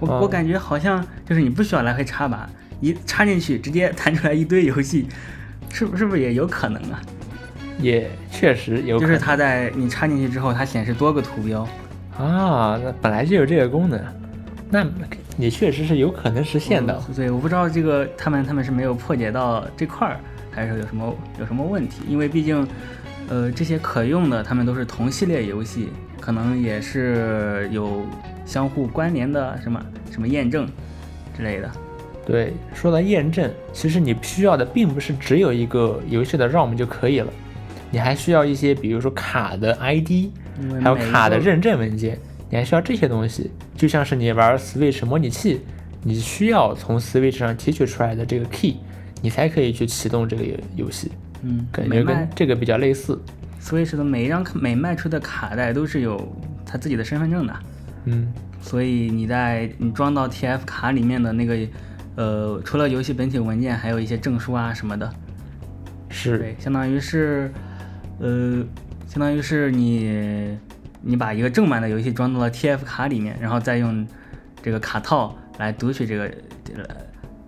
[0.00, 2.48] 我我感觉好像就是你不需要来回插拔，
[2.80, 5.08] 一插进去直接弹出来一堆游戏，
[5.72, 7.00] 是不是不是也有可能啊？
[7.80, 11.66] 也确实有，就是它在你插进去之后，它显示多个图标
[12.18, 14.00] 啊，那本来就有这个功能，
[14.68, 14.86] 那
[15.38, 17.00] 也确实是有可能实现的。
[17.14, 22.02] 对，我不知道这个他们他们是没有破解到这块儿，还是有什么有什么问题？
[22.08, 22.66] 因为毕竟，
[23.28, 25.88] 呃，这些可用的他们都是同系列游戏，
[26.20, 28.02] 可能也是有
[28.46, 30.66] 相互关联的什么什么验证
[31.36, 31.70] 之类的。
[32.26, 37.32] 对，说到验证，其实你需要的并不是只有一个游戏的 ROM 就可以了。
[37.90, 40.30] 你还需要一些，比如说卡的 ID，
[40.82, 42.18] 还有卡的认证文件，
[42.50, 43.50] 你还需要这些东西。
[43.74, 45.62] 就像是你玩 Switch 模拟器，
[46.02, 48.76] 你需要从 Switch 上提取出来的这个 key，
[49.22, 50.44] 你才可以去启动这个
[50.76, 51.10] 游戏。
[51.42, 53.20] 嗯，感觉跟这个比较类似。
[53.60, 57.54] Switch 的每一张每卖出的卡带都是有它自己的身份证的。
[58.04, 61.58] 嗯，所以你在你装到 TF 卡里面的那个，
[62.16, 65.12] 呃，除了游戏本体文件，还有一些证书啊什么的。
[66.08, 67.50] 是，对，相当于是。
[68.20, 68.64] 呃，
[69.06, 70.58] 相当于是你，
[71.00, 74.04] 你把一个正版的游戏装到了 TF 卡里面，然后再用
[74.60, 76.28] 这个卡套来读取这个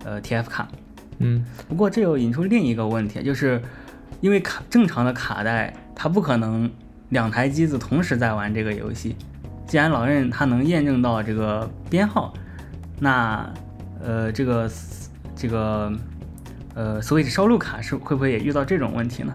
[0.05, 0.69] 呃 TF 卡。
[1.17, 3.61] 嗯，不过这又引出另一个问题，就是
[4.21, 6.71] 因为卡正常的卡带它不可能
[7.09, 9.15] 两台机子同时在玩这个游戏。
[9.67, 12.33] 既然老任他能验证到这个编号，
[12.99, 13.49] 那
[14.03, 14.69] 呃这个
[15.35, 15.91] 这个
[16.75, 19.33] 呃，Switch 烧录卡是会不会也遇到这种问题呢？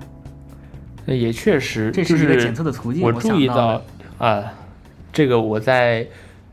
[1.07, 3.03] 也确实，这是一个检测的途径。
[3.03, 3.81] 我注意到
[4.19, 4.53] 啊，
[5.13, 6.07] 这个我在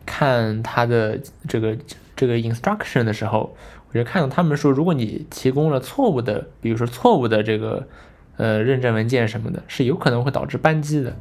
[0.06, 1.78] 看他的这个
[2.16, 3.56] 这个 instruction 的时候，
[3.90, 7.86] 我就看到他们说，如果你提供了错误的，比如说错误的这个
[8.38, 11.16] 呃认证文件什么的，是有可能会导致扳机的。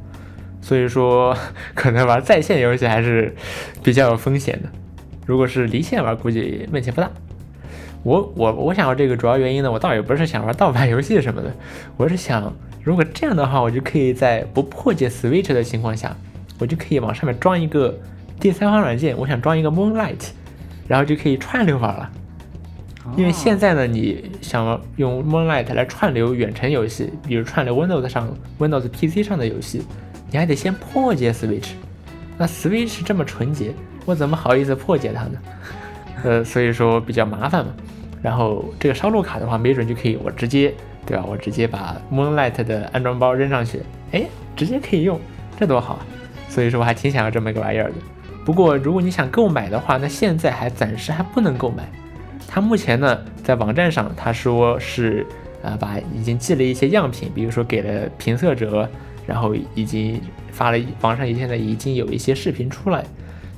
[0.61, 1.37] 所以说，
[1.75, 3.35] 可能玩在线游戏还是
[3.83, 4.69] 比较有风险的。
[5.25, 7.11] 如果是离线玩，估计问题不大。
[8.03, 11.49] 我我我想要这个主要原因呢，我倒也不是想玩盗版游戏什么的，
[11.95, 16.13] 我是想，如果这样的话，我就可以在不破解 Switch 的情况下，
[16.59, 17.97] 我就可以往上面装一个
[18.39, 20.31] 第三方软件，我想装一个 Moonlight，
[20.87, 22.11] 然后就可以串流玩了。
[23.17, 29.83] 因为现在呢，你想用 Moonlight 来串流远程游戏，比如串流 Windows 上 Windows PC 上的游戏，
[30.31, 31.71] 你还得先破解 Switch。
[32.37, 33.73] 那 Switch 这么纯洁，
[34.05, 35.39] 我怎么好意思破解它呢？
[36.23, 37.73] 呃，所以说比较麻烦嘛。
[38.21, 40.73] 然后这个烧录卡的话，没准就可以我直接，
[41.05, 41.25] 对吧？
[41.27, 43.81] 我直接把 Moonlight 的安装包扔上去，
[44.13, 45.19] 哎，直接可以用，
[45.59, 46.05] 这多好啊！
[46.47, 47.95] 所以说我还挺想要这么一个玩意儿的。
[48.45, 51.83] 不过如果你想购买的话，那现在还暂时还不能购买。
[52.53, 55.25] 他目前呢，在网站上他说是，
[55.63, 58.87] 呃，把已经寄了一些样品，比如说给了评测者，
[59.25, 63.03] 然后已经发了网上也现在已经有一些视频出来，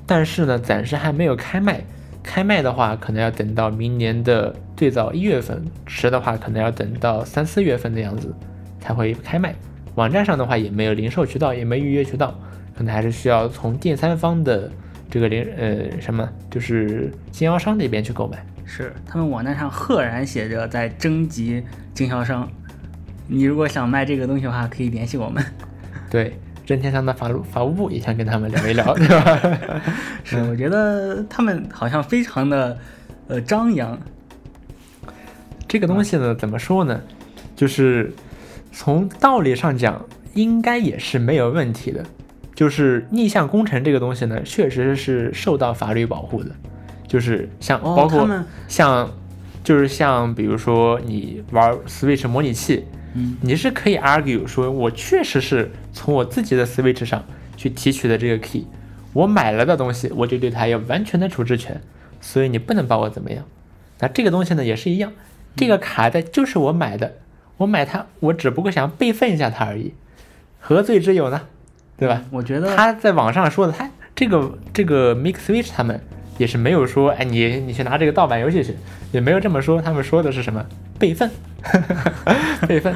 [0.07, 1.81] 但是呢，暂时还没有开卖。
[2.23, 8.33] 开卖的话，可能要等到明年的最早一月份；迟的话，可能要等到三四月份的样子
[8.79, 9.53] 才会开卖。
[9.95, 12.33] 网站上的话，也没有零售渠道，也没预约渠道，
[12.77, 14.71] 可能还是需要从第三方的
[15.11, 18.41] 这个零呃什么，就是经销商那边去购买。
[18.65, 22.49] 是，他们网站上赫然写着在征集经销商。
[23.27, 25.43] 你如果想卖这个东西的话，可以联系我们。
[26.09, 26.37] 对。
[26.67, 29.81] 任天堂的法务法务部也想跟他们聊一聊， 对吧？
[30.23, 32.75] 是，我觉得他们好像非常的
[33.27, 33.95] 呃张扬。
[35.67, 36.99] 这个东西呢，怎么说呢？
[37.55, 38.11] 就是
[38.71, 42.03] 从道理上讲，应该也是没有问题的。
[42.55, 46.49] 就是逆向工程这个东西呢，确实是受到法律保护的。
[47.15, 48.27] 就是像包括
[48.67, 49.09] 像，
[49.63, 52.83] 就是像比如说你玩 Switch 模拟器。
[53.39, 57.23] 你是可以 argue 说，我确实是从我自己的 Switch 上
[57.55, 58.67] 去提取的这个 key，
[59.13, 61.79] 我买了的东西，我就对它有完全的处置权，
[62.19, 63.45] 所以你不能把我怎么样。
[63.99, 65.13] 那这个东西呢也是一样，
[65.55, 67.13] 这个卡带就是我买的，
[67.55, 69.93] 我买它，我只不过想备份一下它而已，
[70.59, 71.43] 何罪之有呢？
[71.95, 72.21] 对吧？
[72.31, 76.01] 我觉得他在网上说的，他这个这个 Mix Switch 他们
[76.37, 78.75] 也是没有说，哎，你你去拿这个盗版游戏去，
[79.11, 80.65] 也没有这么说，他们说的是什么
[80.99, 81.29] 备份。
[82.67, 82.93] 备份，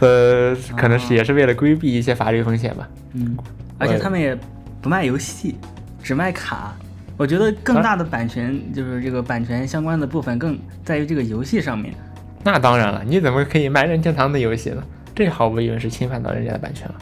[0.00, 2.88] 呃，可能是也是为了规避一些法律风险吧。
[3.12, 3.36] 嗯，
[3.78, 4.36] 而且他们也
[4.82, 5.54] 不卖游戏，
[6.02, 6.74] 只卖卡。
[7.16, 11.94] 我觉得更大的版权就是这个版权相关的部分更在于这个游戏上面。
[12.42, 14.82] 那当然了，你怎么可以卖任天堂的游戏呢？
[15.14, 16.94] 这毫无疑问是侵犯到人家的版权了。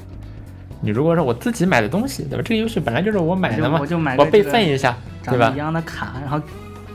[0.81, 2.43] 你如果说我自己买的东西，对吧？
[2.45, 5.51] 这个游戏本来就是我买的嘛，我就买我备份一下，对吧？
[5.55, 6.41] 一样的卡，然后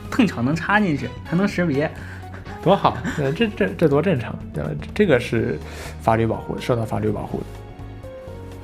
[0.09, 1.89] 碰巧能插进去，还能识别。
[2.63, 4.69] 多好，呃，这这这多正常，对吧？
[4.95, 5.59] 这个是
[6.01, 7.45] 法律保护，受到法律保护的。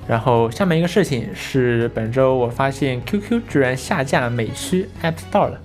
[0.07, 5.59] 然后下面一个事情是，本周我发现 QQ 居然下架美区 App Store 了，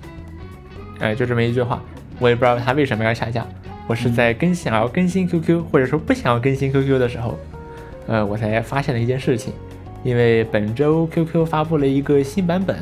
[0.98, 1.80] 哎，就这么一句话，
[2.18, 3.46] 我也不知道它为什么要下架。
[3.86, 7.38] 我是在更想要更新 QQ，或者说不想要更新 QQ 的时候，
[8.06, 9.52] 呃，我才发现了一件事情，
[10.02, 12.76] 因为本周 QQ 发布了一个新版本，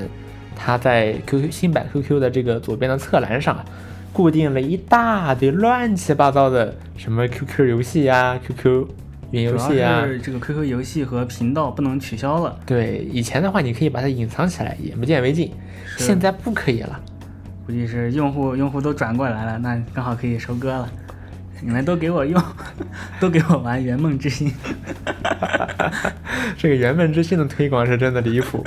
[0.57, 3.65] 它在 QQ 新版 QQ 的这个左边的侧栏上。
[4.15, 8.87] 固定了一大堆乱七八糟的什么 QQ 游戏呀、QQ
[9.31, 12.55] 云游戏啊，这个 QQ 游戏和频道不能取消了。
[12.67, 15.51] 对，以前的话你可以把它隐藏起来，眼不见为净，
[15.97, 17.01] 现在不可以了。
[17.65, 20.93] 估计是用户用户都转过来了，那刚好可以收割了。
[21.63, 22.43] 你们都给我用，
[23.21, 24.49] 都给我玩《圆梦之星》。
[26.59, 28.65] 这个《圆梦之星》的推广是真的离谱，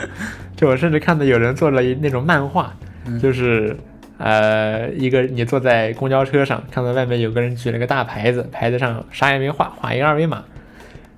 [0.56, 2.74] 就我甚至看到有人做了那种漫画，
[3.22, 3.78] 就是。
[4.18, 10.42] 呃，一个你坐在公交车上，看到外面有个人举了个大牌子，牌子上啥也没画，画一个二维码。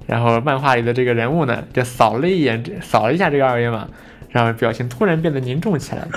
[0.07, 3.87] 然后漫画里的这个人物呢，就扫了一眼，扫了一下这个二维码，
[4.31, 6.07] 然后表情突然变得凝重起来。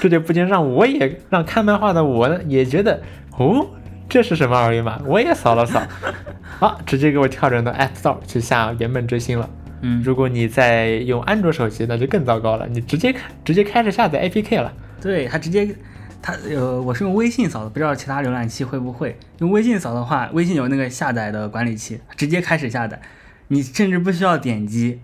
[0.00, 3.02] 这就不禁让我也让看漫画的我呢，也觉得
[3.36, 3.66] 哦，
[4.12, 5.00] 这是什么二维码？
[5.06, 5.80] 我也扫了扫，
[6.60, 9.48] 啊，直接给我跳转到 App Store 去下《圆梦之星》了。
[9.80, 14.70] 嗯，如果你在用安卓手机，那就更糟糕了，你直接开直接开始下载 APK 了。
[15.00, 15.74] 对，它直接。
[16.20, 23.00] 它呃，我是用微信扫的，不知道其他浏览器会不会用微信扫的话，微信有那个下载的管理器，直接开始下载，
[23.48, 25.00] 你甚至不需要点击。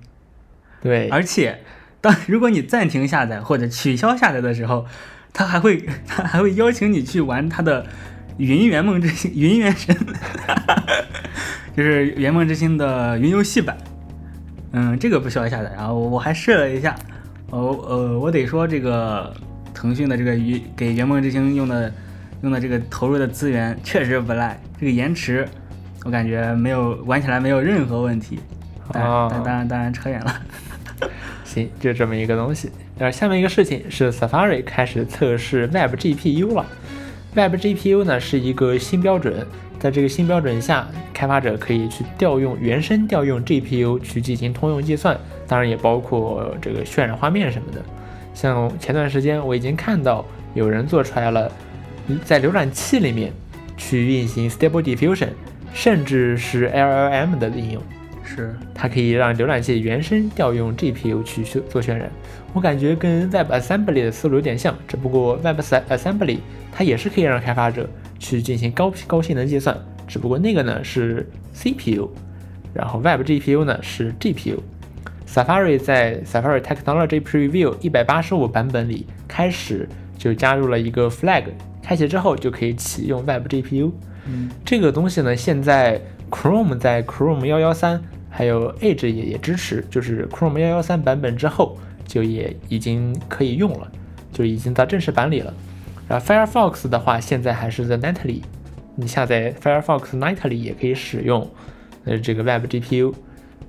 [0.82, 1.60] 对，而且
[2.02, 4.84] 当如果你暂停下载或者取消下载的时候，
[5.32, 7.86] 它还会 它还会邀请你去玩它的
[8.38, 9.94] 云圆梦之星云原神，
[11.76, 13.76] 就是圆梦之星的云游戏版。
[14.72, 15.72] 嗯，这个不需要下载。
[15.76, 16.94] 然后我还试了一下，
[17.50, 19.34] 哦呃，我得说这个
[19.74, 21.92] 腾讯的这个云给圆梦之星用的
[22.42, 25.46] 用的这个投入的资源确实不赖，这个延迟
[26.04, 28.38] 我感觉没有玩起来没有任何问题。
[28.92, 30.40] 但但当然当然扯远了。
[31.44, 32.70] 行，就这么一个东西。
[32.96, 36.66] 然后下面一个事情是 Safari 开始测试 Web GPU 了。
[37.34, 39.46] Web GPU 呢是一个新标准，
[39.78, 47.80] 在这个新标准下，开发者可以去调用原生调用 GPU 去进行通用计算，当然也包括这个渲染画面什么的。
[48.34, 51.50] 像前段时间我已经看到有人做出来了，
[52.24, 53.32] 在浏览器里面
[53.76, 55.28] 去运行 Stable Diffusion，
[55.72, 57.82] 甚至是 LLM 的应用。
[58.24, 62.10] 是，它可以让浏览器原生调用 GPU 去做渲染。
[62.52, 66.38] 我感觉跟 WebAssembly 的思路有点像，只不过 WebAssembly
[66.72, 72.08] 它也是可以让开发者去进行高高性能计算，只不过那个呢是 CPU，
[72.72, 74.58] 然后 Web GPU 呢是 GPU。
[75.26, 81.44] Safari 在 Safari Technology Preview 一百八十五版本里开始就加入了一个 flag，
[81.82, 83.92] 开启之后就可以启用 Web GPU。
[84.26, 88.02] 嗯，这个东西呢，现在 Chrome 在 Chrome 幺幺三。
[88.30, 91.76] 还有 Edge 也也支持，就是 Chrome 幺幺三版本之后
[92.08, 93.88] 就也已经可以用了，
[94.32, 95.54] 就已经到正式版里了。
[96.08, 98.42] 然后 Firefox 的话，现在还是在 Nightly，
[98.96, 101.48] 你下载 Firefox Nightly 也可以使用
[102.04, 103.14] 呃这个 Web GPU。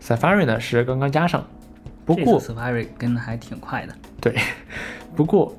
[0.02, 1.46] Safari 呢是刚刚加上，
[2.06, 3.94] 不过 Safari 跟的还挺快的。
[4.22, 4.34] 对，
[5.14, 5.54] 不过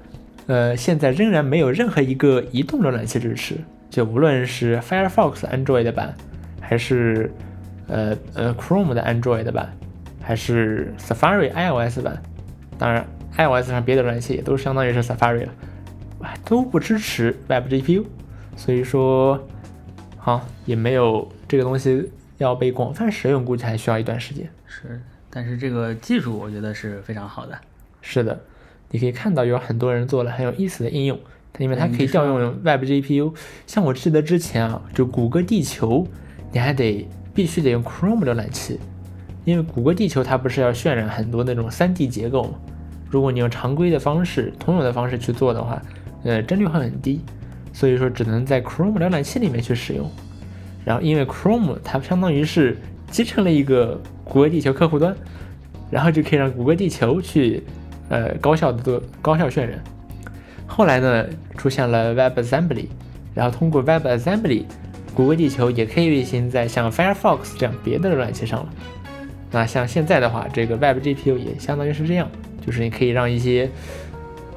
[0.46, 3.56] 呃现在仍然没有任何一个移动浏览器支持，
[3.90, 6.14] 就无论是 Firefox Android 版
[6.58, 7.30] 还是
[7.88, 9.70] 呃呃，Chrome 的 Android 版，
[10.22, 12.22] 还是 Safari iOS 版，
[12.80, 15.52] 当然 iOS 上别的浏览器也都相当于是 Safari 了，
[16.46, 18.06] 都不支持 Web GPU，
[18.56, 19.46] 所以说，
[20.16, 24.48] 好也没有这个东西要被广泛使用，估计还需要一段时间。
[24.64, 27.56] 是，但是这个技术我觉得是非常好的。
[28.00, 28.40] 是的，
[28.90, 31.20] 你可以看到有很多人做了很有意思的应用，
[31.58, 33.34] 因为它可以调用 Web GPU。
[33.66, 36.06] 像我记得之前啊，就谷歌地球，
[36.50, 37.06] 你还得。
[37.32, 38.80] 必须得用 Chrome 浏览器，
[39.50, 42.50] 因为谷歌地球它不是要渲染很多那种 3D 结构吗？
[43.10, 45.82] 如果你用常规的方式、通用的方式去做的话，
[46.22, 47.20] 呃，帧率会很低，
[47.72, 50.08] 所以说只能在 Chrome 浏览器里面去使用。
[50.84, 52.78] 然后因为 Chrome 它相当于是
[53.10, 55.12] 集成了一个谷歌地球客户端，
[55.90, 57.64] 然后就可以让谷歌地球去
[58.08, 59.82] 呃高效的做高效渲染。
[60.64, 62.86] 后来呢，出现了 WebAssembly，
[63.34, 64.66] 然后通过 WebAssembly。
[65.12, 68.68] 谷歌地球也可以运行在像 Firefox 这样别的浏览器上了。
[69.50, 72.28] 那像现在的话，这个 Web GPU 也相当于是这样，
[72.64, 73.68] 就是你可以让一些，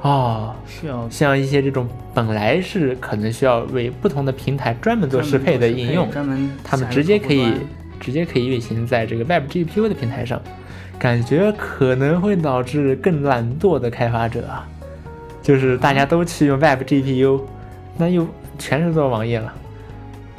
[0.02, 7.52] 哦，需要像一些这种本来是可能需要为不同的平台专门做适配的应用，专门他们直接可以
[7.98, 10.40] 直接可以运行在这个 Web GPU 的平台上，
[10.98, 14.68] 感觉可能会导致更懒惰的开发者啊，
[15.42, 17.40] 就是大家都去用 Web GPU，
[17.96, 18.28] 那又
[18.58, 19.52] 全是做网页了。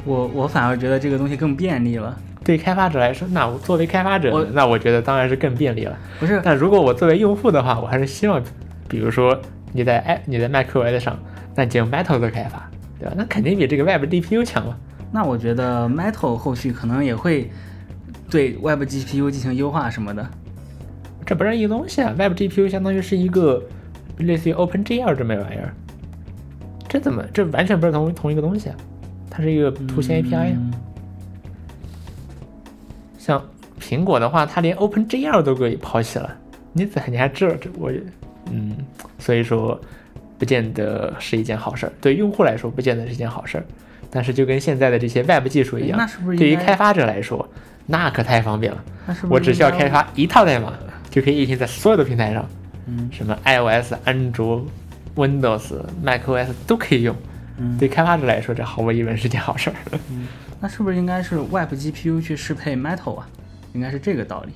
[0.04, 2.16] 我我反而觉得这个东西更便利了。
[2.46, 5.98] 对开发者来说，那我作为开发者，那我觉得当然是更便利了。
[6.20, 8.40] 不是，但如果我作为用户的话，我还是希望，
[8.88, 9.36] 比如说
[9.72, 11.18] 你在哎你在 macOS 上，
[11.56, 13.14] 那你用 Metal 做开发，对吧？
[13.16, 14.76] 那肯定比这个 Web GPU 强嘛。
[15.10, 17.50] 那我觉得 Metal 后续可能也会
[18.30, 20.24] 对 Web GPU 进行优化什么的。
[21.24, 23.60] 这不是一个东西啊，Web GPU 相当于是一个
[24.18, 25.74] 类似于 OpenGL 这么玩意儿，
[26.88, 28.76] 这怎么这完全不是同同一个东西啊？
[29.28, 30.54] 它是一个图形 API，
[33.26, 33.44] 像
[33.80, 36.32] 苹果的话，它连 OpenGL 都可以抛弃了，
[36.72, 37.90] 你咋你还这这我，
[38.52, 38.76] 嗯，
[39.18, 39.80] 所以说
[40.38, 43.64] 不见得是一件好事儿，对用户来说不见得是一件好事儿，
[44.12, 46.08] 但是就跟现在的这些 Web 技术一样，
[46.38, 47.48] 对于开发者来说，
[47.86, 48.84] 那可太方便了，
[49.28, 50.72] 我只需要开发一套代码
[51.10, 52.48] 就可以运行在所有的平台上，
[52.86, 54.64] 嗯，什么 iOS、安卓、
[55.16, 55.72] Windows、
[56.04, 57.16] macOS 都可以用。
[57.78, 59.76] 对开发者来说，这毫无疑问是件好事儿。
[60.10, 60.26] 嗯，
[60.60, 63.28] 那是不是应该是 Web GPU 去适配 Metal 啊？
[63.72, 64.52] 应该是这个道理。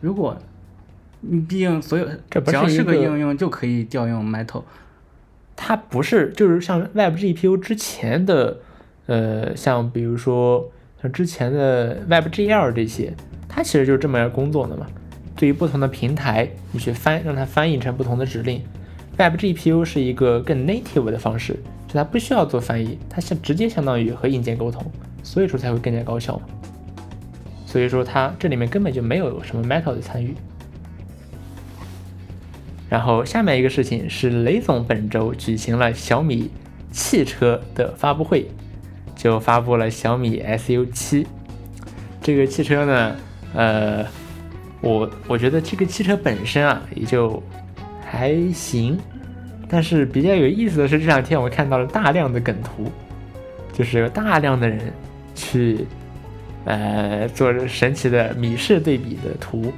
[0.00, 0.36] 如果，
[1.20, 2.06] 你毕竟所有
[2.44, 4.62] 只要是个应用就可以调用 Metal，
[5.56, 8.58] 它不是就是像 Web GPU 之前的，
[9.06, 10.70] 呃，像比如说
[11.02, 13.14] 像之前的 WebGL 这些，
[13.48, 14.86] 它其实就是这么样工作的嘛。
[15.34, 18.62] 对于不同的平台，你去翻让它翻译成不同的指令。
[19.18, 21.58] Web GPU 是一个更 native 的方式。
[21.88, 24.84] 就它不需要做翻译，它相直接相当于和硬件沟通，
[25.22, 26.42] 所以说才会更加高效嘛。
[27.64, 30.34] 所以说它这里面根本就没有什么 Metal 的参与。
[32.88, 36.50] 然后下面一个事情是雷总本周举行了小米
[36.92, 38.46] 汽车的发布会，
[39.16, 41.26] 就发布了小米 SU 七。
[42.22, 43.16] 这个汽车呢，
[43.54, 44.06] 呃，
[44.80, 47.42] 我我觉得这个汽车本身啊，也就
[48.04, 48.98] 还行。
[49.68, 52.90] 但是比较有意思的是，这两天我看到了大量的梗图，
[53.72, 54.80] 就是有大量的人
[55.34, 55.86] 去，
[56.64, 59.72] 呃，做神奇的米式对比的图。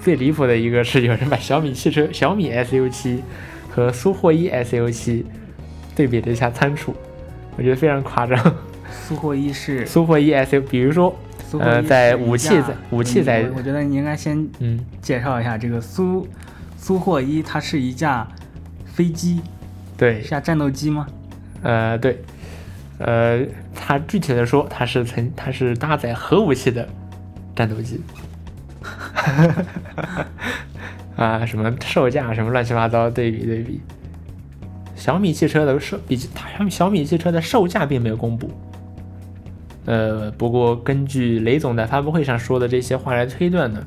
[0.00, 3.22] 最离谱的一个是，有人把小米汽车小米 SU 七
[3.68, 5.24] 和苏霍伊 SU 七
[5.96, 6.94] 对比了一下参数，
[7.56, 8.38] 我觉得非常夸张。
[8.90, 11.14] 苏霍伊是 苏霍伊 SU，比如说。
[11.58, 16.28] 呃，在武器在武器在，我觉得你应该先嗯介绍一下这个苏
[16.76, 18.28] 苏霍伊，它是一架
[18.98, 19.40] 飞机，
[19.96, 21.06] 对，是架战斗机吗？
[21.62, 22.20] 呃，对，
[22.98, 26.88] 呃，它具体的说，它是曾它是搭载核武器的
[27.54, 28.00] 战斗机，
[31.14, 33.80] 啊，什么售价什么乱七八糟对比对比，
[34.96, 38.50] 小米汽车的售比它小米汽车的售价并没有公布。
[39.84, 43.86] 呃，不过根据雷总在发布会上说的这些话来推断呢，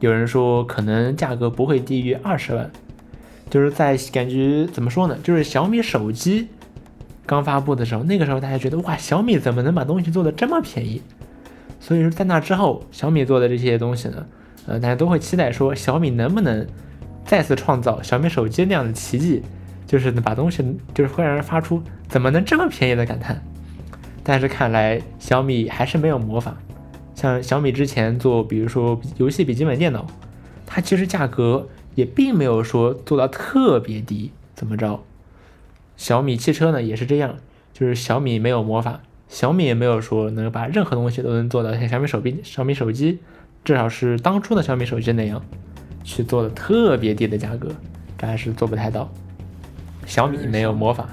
[0.00, 2.70] 有人说可能价格不会低于二十万，
[3.50, 5.16] 就是在感觉怎么说呢？
[5.22, 6.48] 就是小米手机
[7.26, 11.02] 刚发布的时候，那个时候大家觉得哇，小米怎么能把东西做的这么便宜？
[11.80, 14.26] 所以说在那之后，小米做的这些东西呢，
[14.66, 16.66] 呃，大家都会期待说小米能不能
[17.24, 19.42] 再次创造小米手机那样的奇迹，
[19.86, 23.40] 就是把东西就是会让人发出怎么能这么便宜的感叹。
[24.22, 26.56] 但是看来小米还是没有模仿，
[27.14, 30.06] 像小米之前做，比如说游戏笔记本电脑，
[30.66, 31.66] 它其实价格
[31.98, 35.02] 也并没有说做到特别低，怎么着？
[35.96, 37.34] 小米汽车呢也是这样，
[37.72, 43.18] 就是小米没有魔法，小米也没有说能把任何东西都能做到像小米手臂、小米手机，
[43.64, 45.42] 至少是当初的小米手机那样
[46.04, 47.68] 去做的特别低的价格，
[48.16, 49.10] 这还是做不太到。
[50.06, 51.08] 小米没有魔法。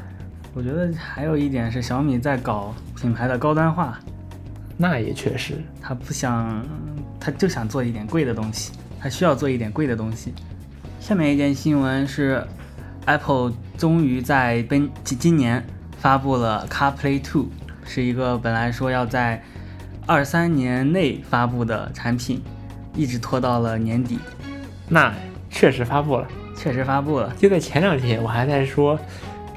[0.53, 3.99] 我觉得还有一点是小米在搞品牌的高端化，
[4.77, 6.63] 那也确实，他不想，
[7.19, 10.31] 他就想做一点贵的东西，他需要做一点贵的东西。
[11.06, 12.43] 下面一件新闻是
[13.06, 15.64] ，Apple 终于在本今今年
[15.99, 17.45] 发布了 CarPlay 2，
[17.86, 19.43] 是一个本来说要在
[20.08, 22.41] 二三年内发布的产品，
[22.95, 24.18] 一直拖到了年底。
[24.89, 25.14] 那
[25.51, 26.28] 确实发布了，
[26.58, 27.32] 确实发布了。
[27.38, 28.99] 就在前两天，我还在说。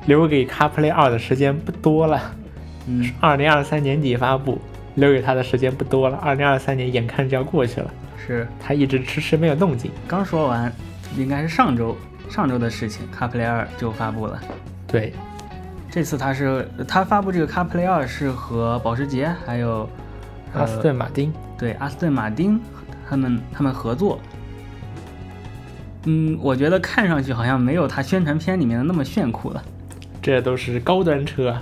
[0.04, 2.20] 留给 CarPlay 二的时间不多了，
[2.86, 4.58] 嗯，二零二三年底发布，
[4.96, 6.18] 留给他的时间不多了。
[6.18, 7.90] 二零二三年眼看就要过去了，
[8.26, 9.90] 是他一直迟迟没有动静。
[10.06, 10.70] 刚说完，
[11.16, 11.96] 应该是上周
[12.28, 14.40] 上周的事情，CarPlay 二就发布了。
[14.86, 15.12] 对，
[15.90, 19.88] 这次他是他发布这个 CarPlay 二是和保时捷还有
[20.54, 22.60] 阿斯顿马丁，对阿斯顿马丁
[23.08, 24.18] 他们他们合作。
[26.04, 29.62] 嗯，我觉得看上去好像没有他宣传片里面的那么炫酷了。
[30.22, 31.56] 这都是高端车，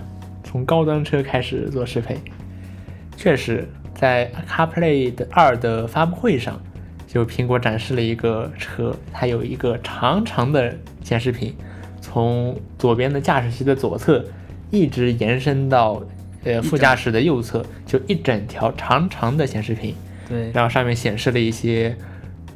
[0.44, 2.18] 从高端车开始做适配。
[3.16, 6.60] 确实，在 CarPlay 的二的发布会上，
[7.06, 11.54] 就苹果展示了一个车，它有一个长长的显示屏，
[12.00, 14.24] 从左边的驾驶席的左侧
[14.70, 16.02] 一直延伸到
[16.44, 19.94] 呃副驾驶的右侧，就一整条长长的显示屏。
[20.28, 21.96] 对，然后上面显示了一些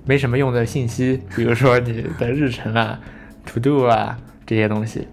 [0.05, 2.98] 没什么用的信息，比如说你的日程啊、
[3.46, 5.07] To Do 啊这些东西。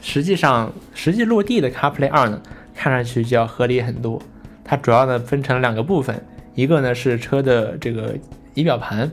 [0.00, 2.40] 实际上，实际落地的 CarPlay 二呢，
[2.74, 4.22] 看上去就要合理很多。
[4.62, 6.24] 它主要呢分成两个部分，
[6.54, 8.16] 一个呢是车的这个
[8.54, 9.10] 仪表盘，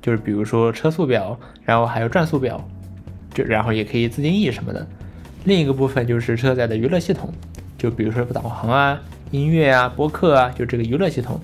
[0.00, 2.66] 就是比如说车速表，然后还有转速表，
[3.32, 4.86] 就然后也可以自定义什么的。
[5.44, 7.32] 另一个部分就是车载的娱乐系统，
[7.76, 11.40] 就比如说导航啊、音乐啊、播客啊，就这个娱乐系统。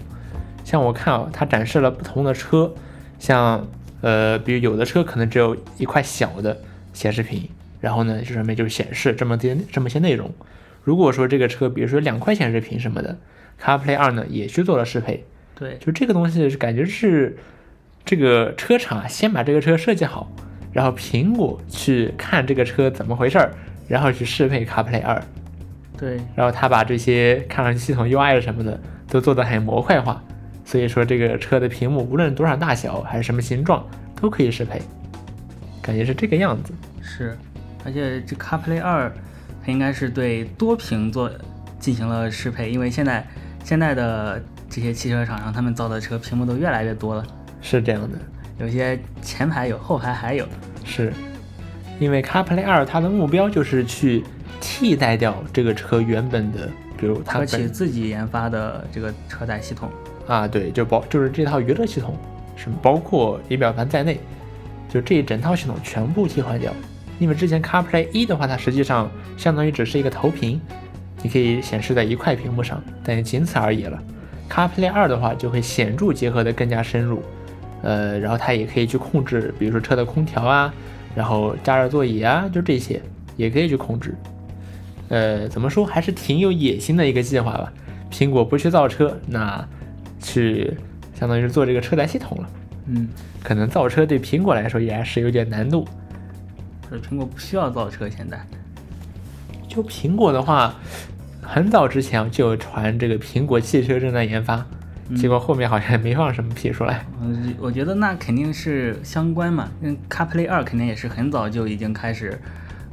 [0.64, 2.72] 像我看啊，它展示了不同的车，
[3.18, 3.66] 像
[4.00, 6.56] 呃，比如有的车可能只有一块小的
[6.92, 7.48] 显示屏。
[7.80, 10.30] 然后呢，这上面就显示这么些这么些内容。
[10.84, 13.18] 如果说这个车，比如说两块显示屏什么的
[13.60, 15.24] ，CarPlay 二呢也去做了适配。
[15.60, 17.36] 对，就这个东西是感觉是
[18.02, 20.32] 这个车厂先把这个车设计好，
[20.72, 23.52] 然后苹果去看这个车怎么回事儿，
[23.86, 25.22] 然后去适配 CarPlay 二。
[25.98, 30.24] 对，然后他把这些看上去系统 UI 什么的都做得很模块化，
[30.64, 33.86] 所以说这个车的屏幕无论多少大小还是什么形状
[34.18, 34.80] 都可以适配，
[35.82, 36.72] 感觉是这个样子。
[37.02, 37.36] 是。
[37.84, 39.12] 而且这 CarPlay 二，
[39.64, 41.30] 它应该是对多屏做
[41.78, 43.26] 进行了适配，因为现在
[43.62, 47.26] 现在的这些汽车厂商他们造的车屏幕都越来越多了。
[47.60, 48.16] 是这样的，
[48.58, 50.46] 有些前排有，后排还有。
[50.84, 51.12] 是，
[51.98, 54.24] 因为 CarPlay 二它的目标就是去
[54.60, 59.90] 替代掉这个车原本的，比如它企自己研发的这个车载系统。
[60.26, 62.16] 啊，对，就包就是这套娱乐系统，
[62.56, 64.20] 是包括仪表盘在内，
[64.88, 66.72] 就这一整套系统全部替换掉。
[67.18, 70.60] 因为之前 CarPlay 一的话，它实际上相当于只是一个投屏，
[71.22, 74.02] 你可以显示在一块屏幕上，但也仅此而已了。
[74.50, 77.22] CarPlay 二的话就会显著结合的更加深入，
[77.82, 80.74] 呃，然后它也可以去控制，比如说车的空调啊，
[81.14, 83.00] 然后加热座椅啊，就这些
[83.36, 84.12] 也可以去控制。
[85.08, 87.72] 呃，怎么说还是挺有野心的一个计划吧。
[88.10, 89.64] 苹果不去造车，那
[90.20, 90.76] 去
[91.14, 92.50] 相当于是做这个车载系统了。
[92.86, 93.08] 嗯，
[93.44, 95.86] 可能造车对苹果来说也还是有点难度。
[96.88, 98.44] 可是苹果不需要造车，现在。
[99.68, 100.74] 就苹果的话。
[101.42, 104.64] 很早之前就传这个苹果汽车正在研发，
[105.16, 107.04] 结果后面好像也没放什么屁出来。
[107.20, 112.38] 嗯，我觉得那肯定是相关嘛，跟 CarPlay 二肯定也是很早就已经开始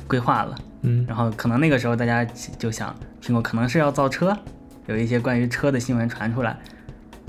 [0.08, 0.56] 规划了。
[0.82, 4.36] 嗯，然后可能那个时候大家就想，苹果可能是要造车，
[4.88, 6.58] 有一些关于车的新闻传出来。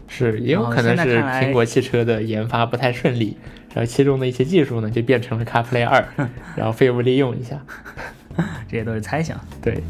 [0.07, 3.37] 是，也有可能是苹果汽车的研发不太顺利，
[3.75, 6.03] 然后其中的一些技术呢就变成了 CarPlay 二，
[6.57, 7.61] 然后废物利用一下。
[8.69, 9.39] 这些都是猜想。
[9.61, 9.83] 对。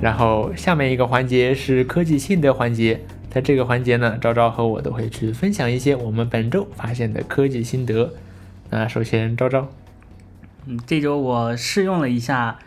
[0.00, 8.14] 然后下面一个环节是科技心得环节，在这个环节呢，昭昭和我都会去分享一些我们本周发现的科技心得。
[8.70, 9.68] 那首先，昭昭，
[10.66, 12.58] 嗯，这周我试用了一下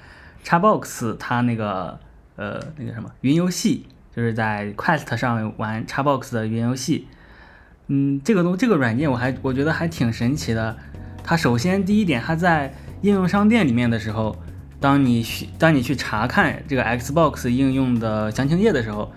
[0.43, 1.97] Xbox 它那个
[2.35, 7.07] 呃那个什么云游戏，就是在 Quest 上玩 Xbox 的云游戏。
[7.87, 10.75] 嗯，这个东这个软件我还我觉得还挺神奇的。
[11.23, 12.73] 它首先第一点，它在
[13.03, 14.35] 应用商店里面的时候。
[14.81, 19.09] 当你去当你去查看这个 Xbox 应用的详情页的时候，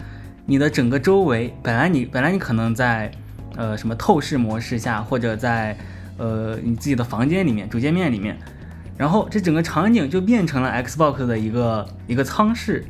[0.45, 3.11] 你的整个周围本来你本来你可能在
[3.57, 5.75] 呃什么透视模式下，或者在
[6.19, 8.37] 呃你自己的房间里面主界面里面，
[8.99, 12.85] 然后这整个场景就变成了 Xbox 的一个一个舱室，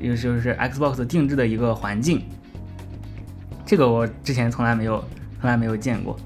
[0.00, 2.22] 也就是 Xbox 定制的一个环境。
[3.66, 5.04] 这个我之前从来没有
[5.40, 6.16] 从来没有见过。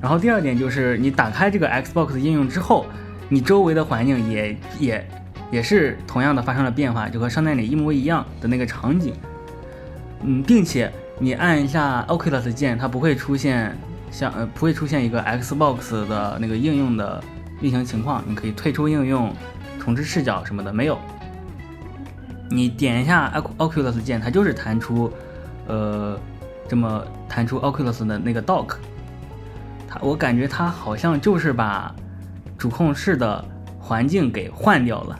[0.00, 2.86] 然后第二点就是你打开这个 Xbox 应用之后，
[3.28, 5.06] 你周围的环境也也。
[5.50, 9.14] 也是同样的发生了变化，就和商店里一模一样的那个场景，
[10.22, 13.76] 嗯，并且你按一下 Oculus 键，它不会出现
[14.10, 17.22] 像呃不会出现一个 Xbox 的那个应用的
[17.60, 19.32] 运行情况，你可以退出应用、
[19.78, 20.98] 重置视角什么的没有。
[22.48, 25.12] 你点一下 Oculus 键，它就是弹出
[25.66, 26.18] 呃
[26.68, 28.76] 这么弹出 Oculus 的那个 Dock，
[29.88, 31.94] 它我感觉它好像就是把
[32.56, 33.44] 主控室的
[33.78, 35.18] 环境给换掉了。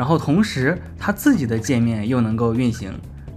[0.00, 2.90] 然后同时，它自己的界面又能够运行，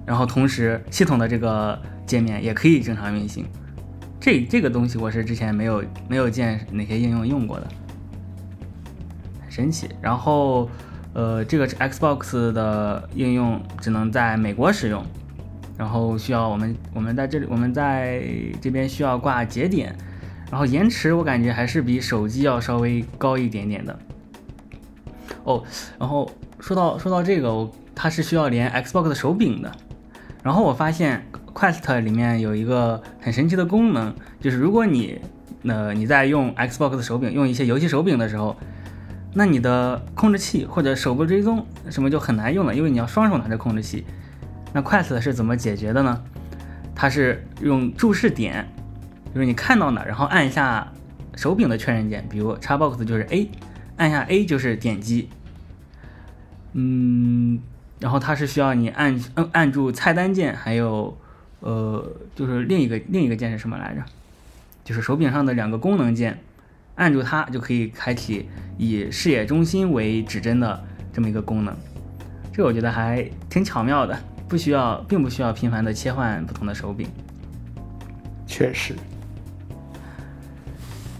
[0.05, 3.45] 然后同时系统的这个界面也可以正常运行。
[4.18, 7.68] 这这个东西我是之前没有没有见哪些应用用过的，
[9.41, 9.89] 很神奇。
[9.99, 10.70] 然后，
[11.11, 15.05] 呃，这个 Xbox 的应用只能在美国使用，
[15.78, 18.24] 然后需要我们我们在这里我们在
[18.61, 19.93] 这边需要挂节点，
[20.49, 23.99] 然后延迟我感觉还是比手机要稍微高一点点的。
[25.43, 25.61] 哦，
[25.99, 26.32] 然后。
[26.64, 29.70] 说到说到这个，我它是需要连 Xbox 的手柄的。
[30.41, 31.22] 然后我发现
[31.53, 35.20] Quest 里面有一个很神奇的功能，就是如果你
[35.64, 38.55] 呃你在用 Xbox 的手柄，用一些游戏手柄的时候，
[39.34, 44.05] 那你的控制器或者手部追踪什么就很难用了，因为你要双手拿着控制器。
[44.72, 46.24] 那 Quest 是怎么解决的呢？
[46.95, 48.66] 它是用注视点，
[49.36, 50.89] 就是你看到哪，然后按一下
[51.36, 53.51] 手柄的确认键，比如 Xbox 就是 A，
[53.97, 55.28] 按下 A 就是点击。
[56.74, 57.59] 嗯，
[57.99, 61.17] 然后它是需要你按按按住菜单键，还有
[61.59, 62.05] 呃，
[62.36, 64.03] 就是另一个另一个键是什么来着？
[64.84, 66.38] 就是手柄上的两个功能键，
[66.95, 71.74] 按住它就可以开启以视野中心为指针的这么一个功能。
[72.51, 77.07] 这个我觉得还挺巧妙的，不需要，并不需要频繁的切换不同的手柄。
[78.45, 78.93] 确实。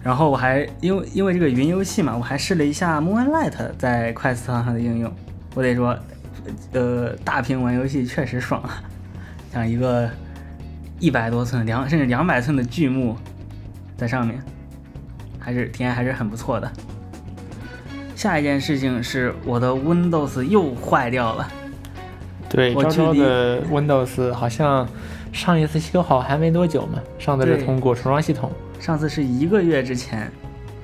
[0.04, 5.10] 然后我还因为因为这个云游戏嘛，我还试了一下 Moonlight 在快司上的应用。
[5.56, 5.98] 我得说，
[6.72, 8.82] 呃，大屏玩游戏确实爽啊！
[9.54, 10.10] 像一个
[11.00, 13.16] 一百多寸、两甚至两百寸的巨幕
[13.96, 14.42] 在上面，
[15.38, 16.72] 还是体验还是很不错的。
[18.16, 21.48] 下一件事情是我的 Windows 又坏掉了。
[22.50, 24.88] 对，昭昭的 Windows 好像
[25.32, 28.52] 上一次修好还没多久嘛，上次是通过重装系统。
[28.80, 30.32] 上次是一个月之前，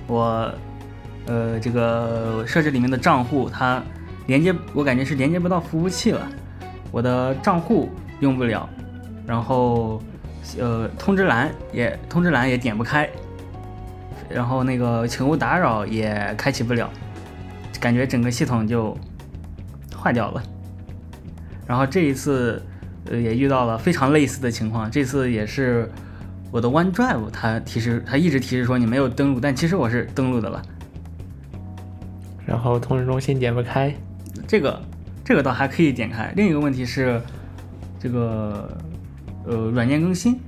[0.06, 0.54] 我
[1.26, 3.82] 呃这个设置里面的账户它。
[4.30, 6.30] 连接我感觉是连接不到服务器了，
[6.92, 8.70] 我的账户用不了，
[9.26, 10.00] 然后
[10.60, 13.10] 呃通知栏也通知栏也点不开，
[14.30, 16.88] 然后那个请勿打扰也开启不了，
[17.80, 18.96] 感觉整个系统就
[19.98, 20.44] 坏掉了。
[21.66, 22.62] 然后这一次
[23.10, 25.92] 呃也遇到了非常类似的情况，这次也是
[26.52, 30.62] 我的 OneDrive 它提示它一直提示说你没有登录，但其实我是登录的了。
[32.46, 33.92] 然后通知中心点不开。
[34.50, 34.82] 这个
[35.24, 36.34] 这个倒还可以点开。
[36.36, 37.22] 另一个问题是，
[38.00, 38.76] 这个
[39.46, 40.40] 呃软件更新，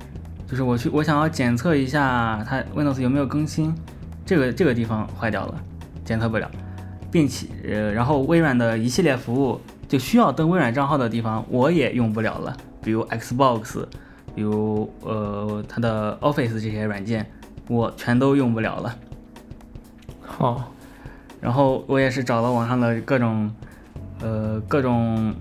[0.48, 3.76] 就是我去我想要检测一下它 Windows 有没有更新，
[4.26, 5.62] 这个这个地方坏掉了，
[6.04, 6.50] 检测不了，
[7.12, 13.86] 并且呃然后微软的一系列服务就需要登微软账号的地方我也用不了了，比如 Xbox，
[14.34, 17.30] 比如呃它的 Office 这些软件
[17.68, 18.96] 我全都用不了了。
[20.22, 20.74] 好，
[21.40, 23.54] 然后我也是找了网上的各种。
[24.22, 25.34] 呃，各种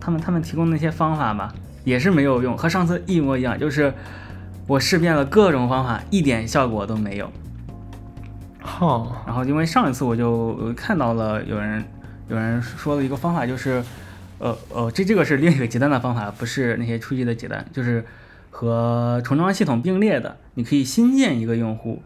[0.00, 1.54] 他们他们提供那些方法吧，
[1.84, 3.58] 也是没有用，和上次一模一样。
[3.58, 3.94] 就是
[4.66, 7.30] 我试遍了各种方法，一点效果都没有。
[8.60, 11.84] 好，然后因为上一次我就看到了有人
[12.28, 13.82] 有人说了一个方法，就是
[14.38, 18.04] 呃呃，这这个是另一个极端的方法，不是那些初级的极端，就是
[18.50, 20.36] 和重装系统并列的。
[20.54, 22.02] 你可以新建一个用户，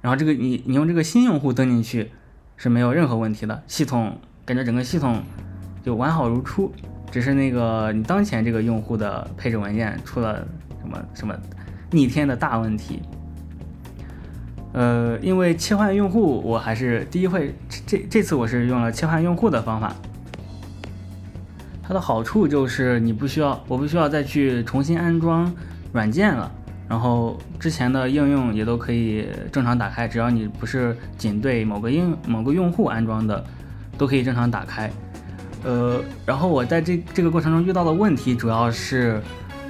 [0.00, 2.10] 然后这个你你用这个新用户登进去
[2.56, 5.22] 是没有任何问题的，系统感觉整个系统。
[5.88, 6.70] 就完好如初，
[7.10, 10.46] 只是那个你当前这个用户的配置文件出了
[10.82, 11.34] 什么什么
[11.90, 13.00] 逆天的大问题。
[14.74, 17.54] 呃，因为切换用户，我还是第一回，
[17.86, 19.96] 这这次我是用了切换用户的方法。
[21.82, 25.50] 它的好处就是你不需要，我不需要再去重新安装
[25.94, 26.52] 软件了，
[26.86, 33.42] 然后之前的应用也都可以正常打开，只要你不是仅对某个应某个用户安装的，
[33.96, 34.90] 都可以正常打开。
[35.68, 39.20] 呃，然后我在这这个过程中遇到的问题，主要是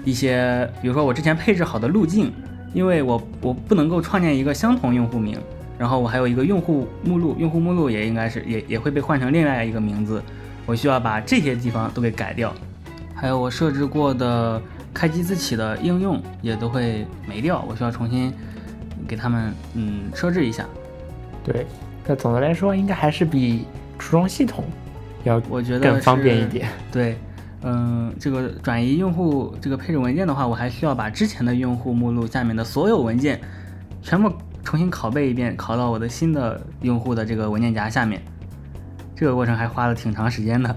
[0.05, 2.33] 一些，比如说我之前配置好的路径，
[2.73, 5.37] 因为我我不能够创建一个相同用户名，
[5.77, 10.23] 然后我还有一个用户目录，用户目录也应该是也也会被换成另外一个名字，
[10.67, 12.55] 我需要把这些地方都给改掉，
[13.13, 14.63] 还有我设置过的
[14.95, 18.33] 开机自启的应用也都会没掉，我需要重新
[19.09, 20.65] 给他们嗯设置一下。
[21.43, 21.67] 对，
[22.07, 23.65] 那总的来说，应该还是比
[23.99, 24.63] 初装系统。
[25.25, 26.69] 要我觉得更方便一点。
[26.93, 27.19] 对，
[27.63, 33.41] 嗯，这个转移用户这个配置文件的话，我还需要把之前的用户目录下面的所有文件
[34.03, 38.23] 全部重新拷贝一遍，拷到我的新的用户的这个文件夹下面。
[39.17, 40.77] 这个过程还花了挺长时间的。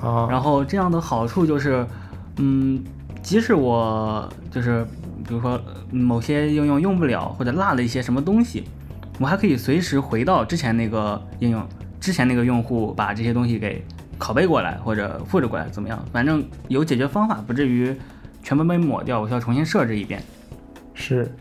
[0.00, 0.26] 哦。
[0.30, 1.86] 然后这样的好处就是，
[2.36, 2.82] 嗯，
[3.22, 4.84] 即使我就是
[5.26, 5.58] 比如说
[5.90, 8.64] 某些应用用不了或者落了一些什么东西，
[9.18, 11.66] 我还可以随时回到之前那个应用。
[12.02, 13.80] 之前那个用户把这些东西给
[14.18, 16.04] 拷贝过来或者复制过来怎么样？
[16.12, 17.94] 反正有解决方法，不至于
[18.42, 19.20] 全部被抹掉。
[19.20, 20.20] 我需要重新设置一遍。
[20.94, 21.32] 是，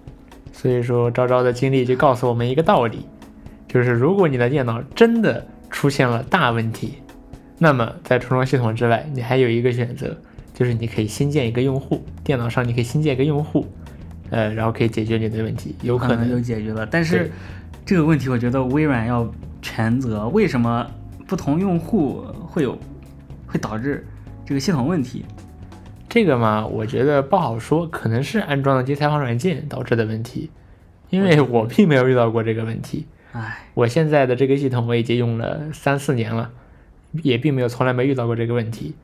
[0.54, 3.08] 所以说昭昭的经历就告诉我们一个道理，
[3.68, 6.94] 就是如果你的电脑真的出现了大问题，
[7.58, 10.16] 那么在重装系统之外，你还有一个选择，
[10.54, 13.66] 就是你可以新建一个用户，电脑上你可以新建一个用户，
[14.30, 16.86] 呃，然后可以解决你的问题，有可能就解决了。
[16.86, 17.32] 但是
[17.84, 19.28] 这个问题，我觉得微软要。
[19.62, 20.90] 全责为什么
[21.28, 22.78] 不同用户会有
[23.48, 24.06] 会导致
[24.46, 25.26] 这个系统问题？
[26.10, 30.50] 这个嘛，我觉得不好说，可能是安装的第三方软件导致的问题，
[31.10, 33.06] 因为我并没有遇到过这个问题。
[33.32, 36.52] 唉，我现在的这个系统我已经用了三四年了，
[37.24, 38.96] 也并没有从来没遇到过这个问题，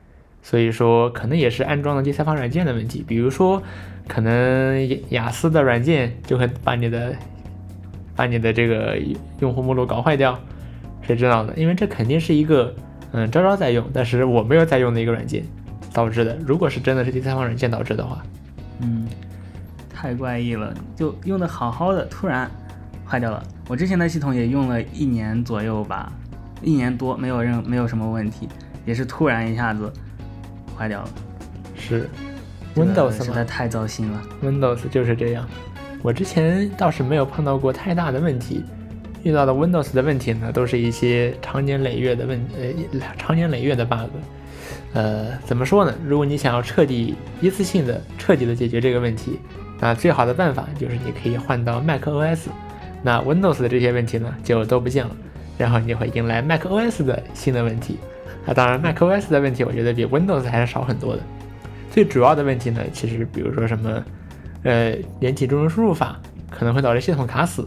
[0.42, 3.04] 所以说可能也是安装的第三方软件的问题。
[3.06, 3.62] 比如说，
[4.06, 7.14] 可能雅思的软件就会把你的。
[8.18, 8.98] 把你的这个
[9.38, 10.40] 用户目录搞坏掉，
[11.08, 11.54] 谁知道呢？
[11.56, 12.74] 因为这肯定是一个，
[13.12, 15.42] 嗯，昭昭在用，但是我没有在用的一个软件
[15.90, 16.36] 导致的。
[16.46, 18.22] 如果是真的是第三方软件导致的话，
[18.80, 19.08] 嗯，
[19.88, 22.50] 太怪异了，就用的好好的，突然
[23.06, 23.42] 坏掉了。
[23.68, 26.12] 我之前的系统也用了一年左右吧，
[26.60, 28.46] 一年多没有任没有什么问题，
[28.84, 29.90] 也是突然一下子
[30.76, 31.08] 坏掉了。
[31.74, 32.06] 是
[32.76, 35.48] ，Windows 实在太糟心了，Windows 就是这样。
[36.02, 38.62] 我之前倒是没有碰到过太大的问题，
[39.22, 44.10] 遇到的 Windows 的问题呢，都是一些长年累月的问，呃，长年累月的 bug。
[44.92, 45.94] 呃，怎么说呢？
[46.04, 49.38] 如果你想要彻底、一次性的、彻底的解决这个问题，
[49.80, 52.46] 那最好的办法就是你可以换到 macOS，
[53.02, 55.16] 那 Windows 的这些问题呢就都不见了，
[55.56, 57.98] 然后你会迎来 macOS 的新的问题。
[58.46, 61.22] 啊，当然 macOS 的问题我觉得比 Windows 还是少很多的。
[61.90, 64.02] 最主要的问题呢，其实比如说什么。
[64.64, 67.64] 呃，连体中文输入法可能会导致系统卡死，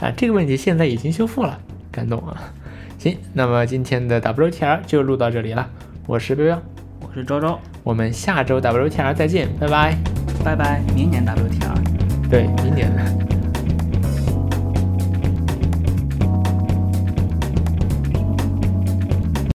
[0.00, 1.58] 啊，这个问题现在已经修复了，
[1.92, 2.52] 感动啊！
[2.98, 5.68] 行，那么今天的 WTR 就录到这里了，
[6.06, 6.62] 我是彪彪，
[7.00, 9.96] 我是周周，我们下周 WTR 再见，拜拜，
[10.42, 12.90] 拜拜，明年 WTR，对，明年。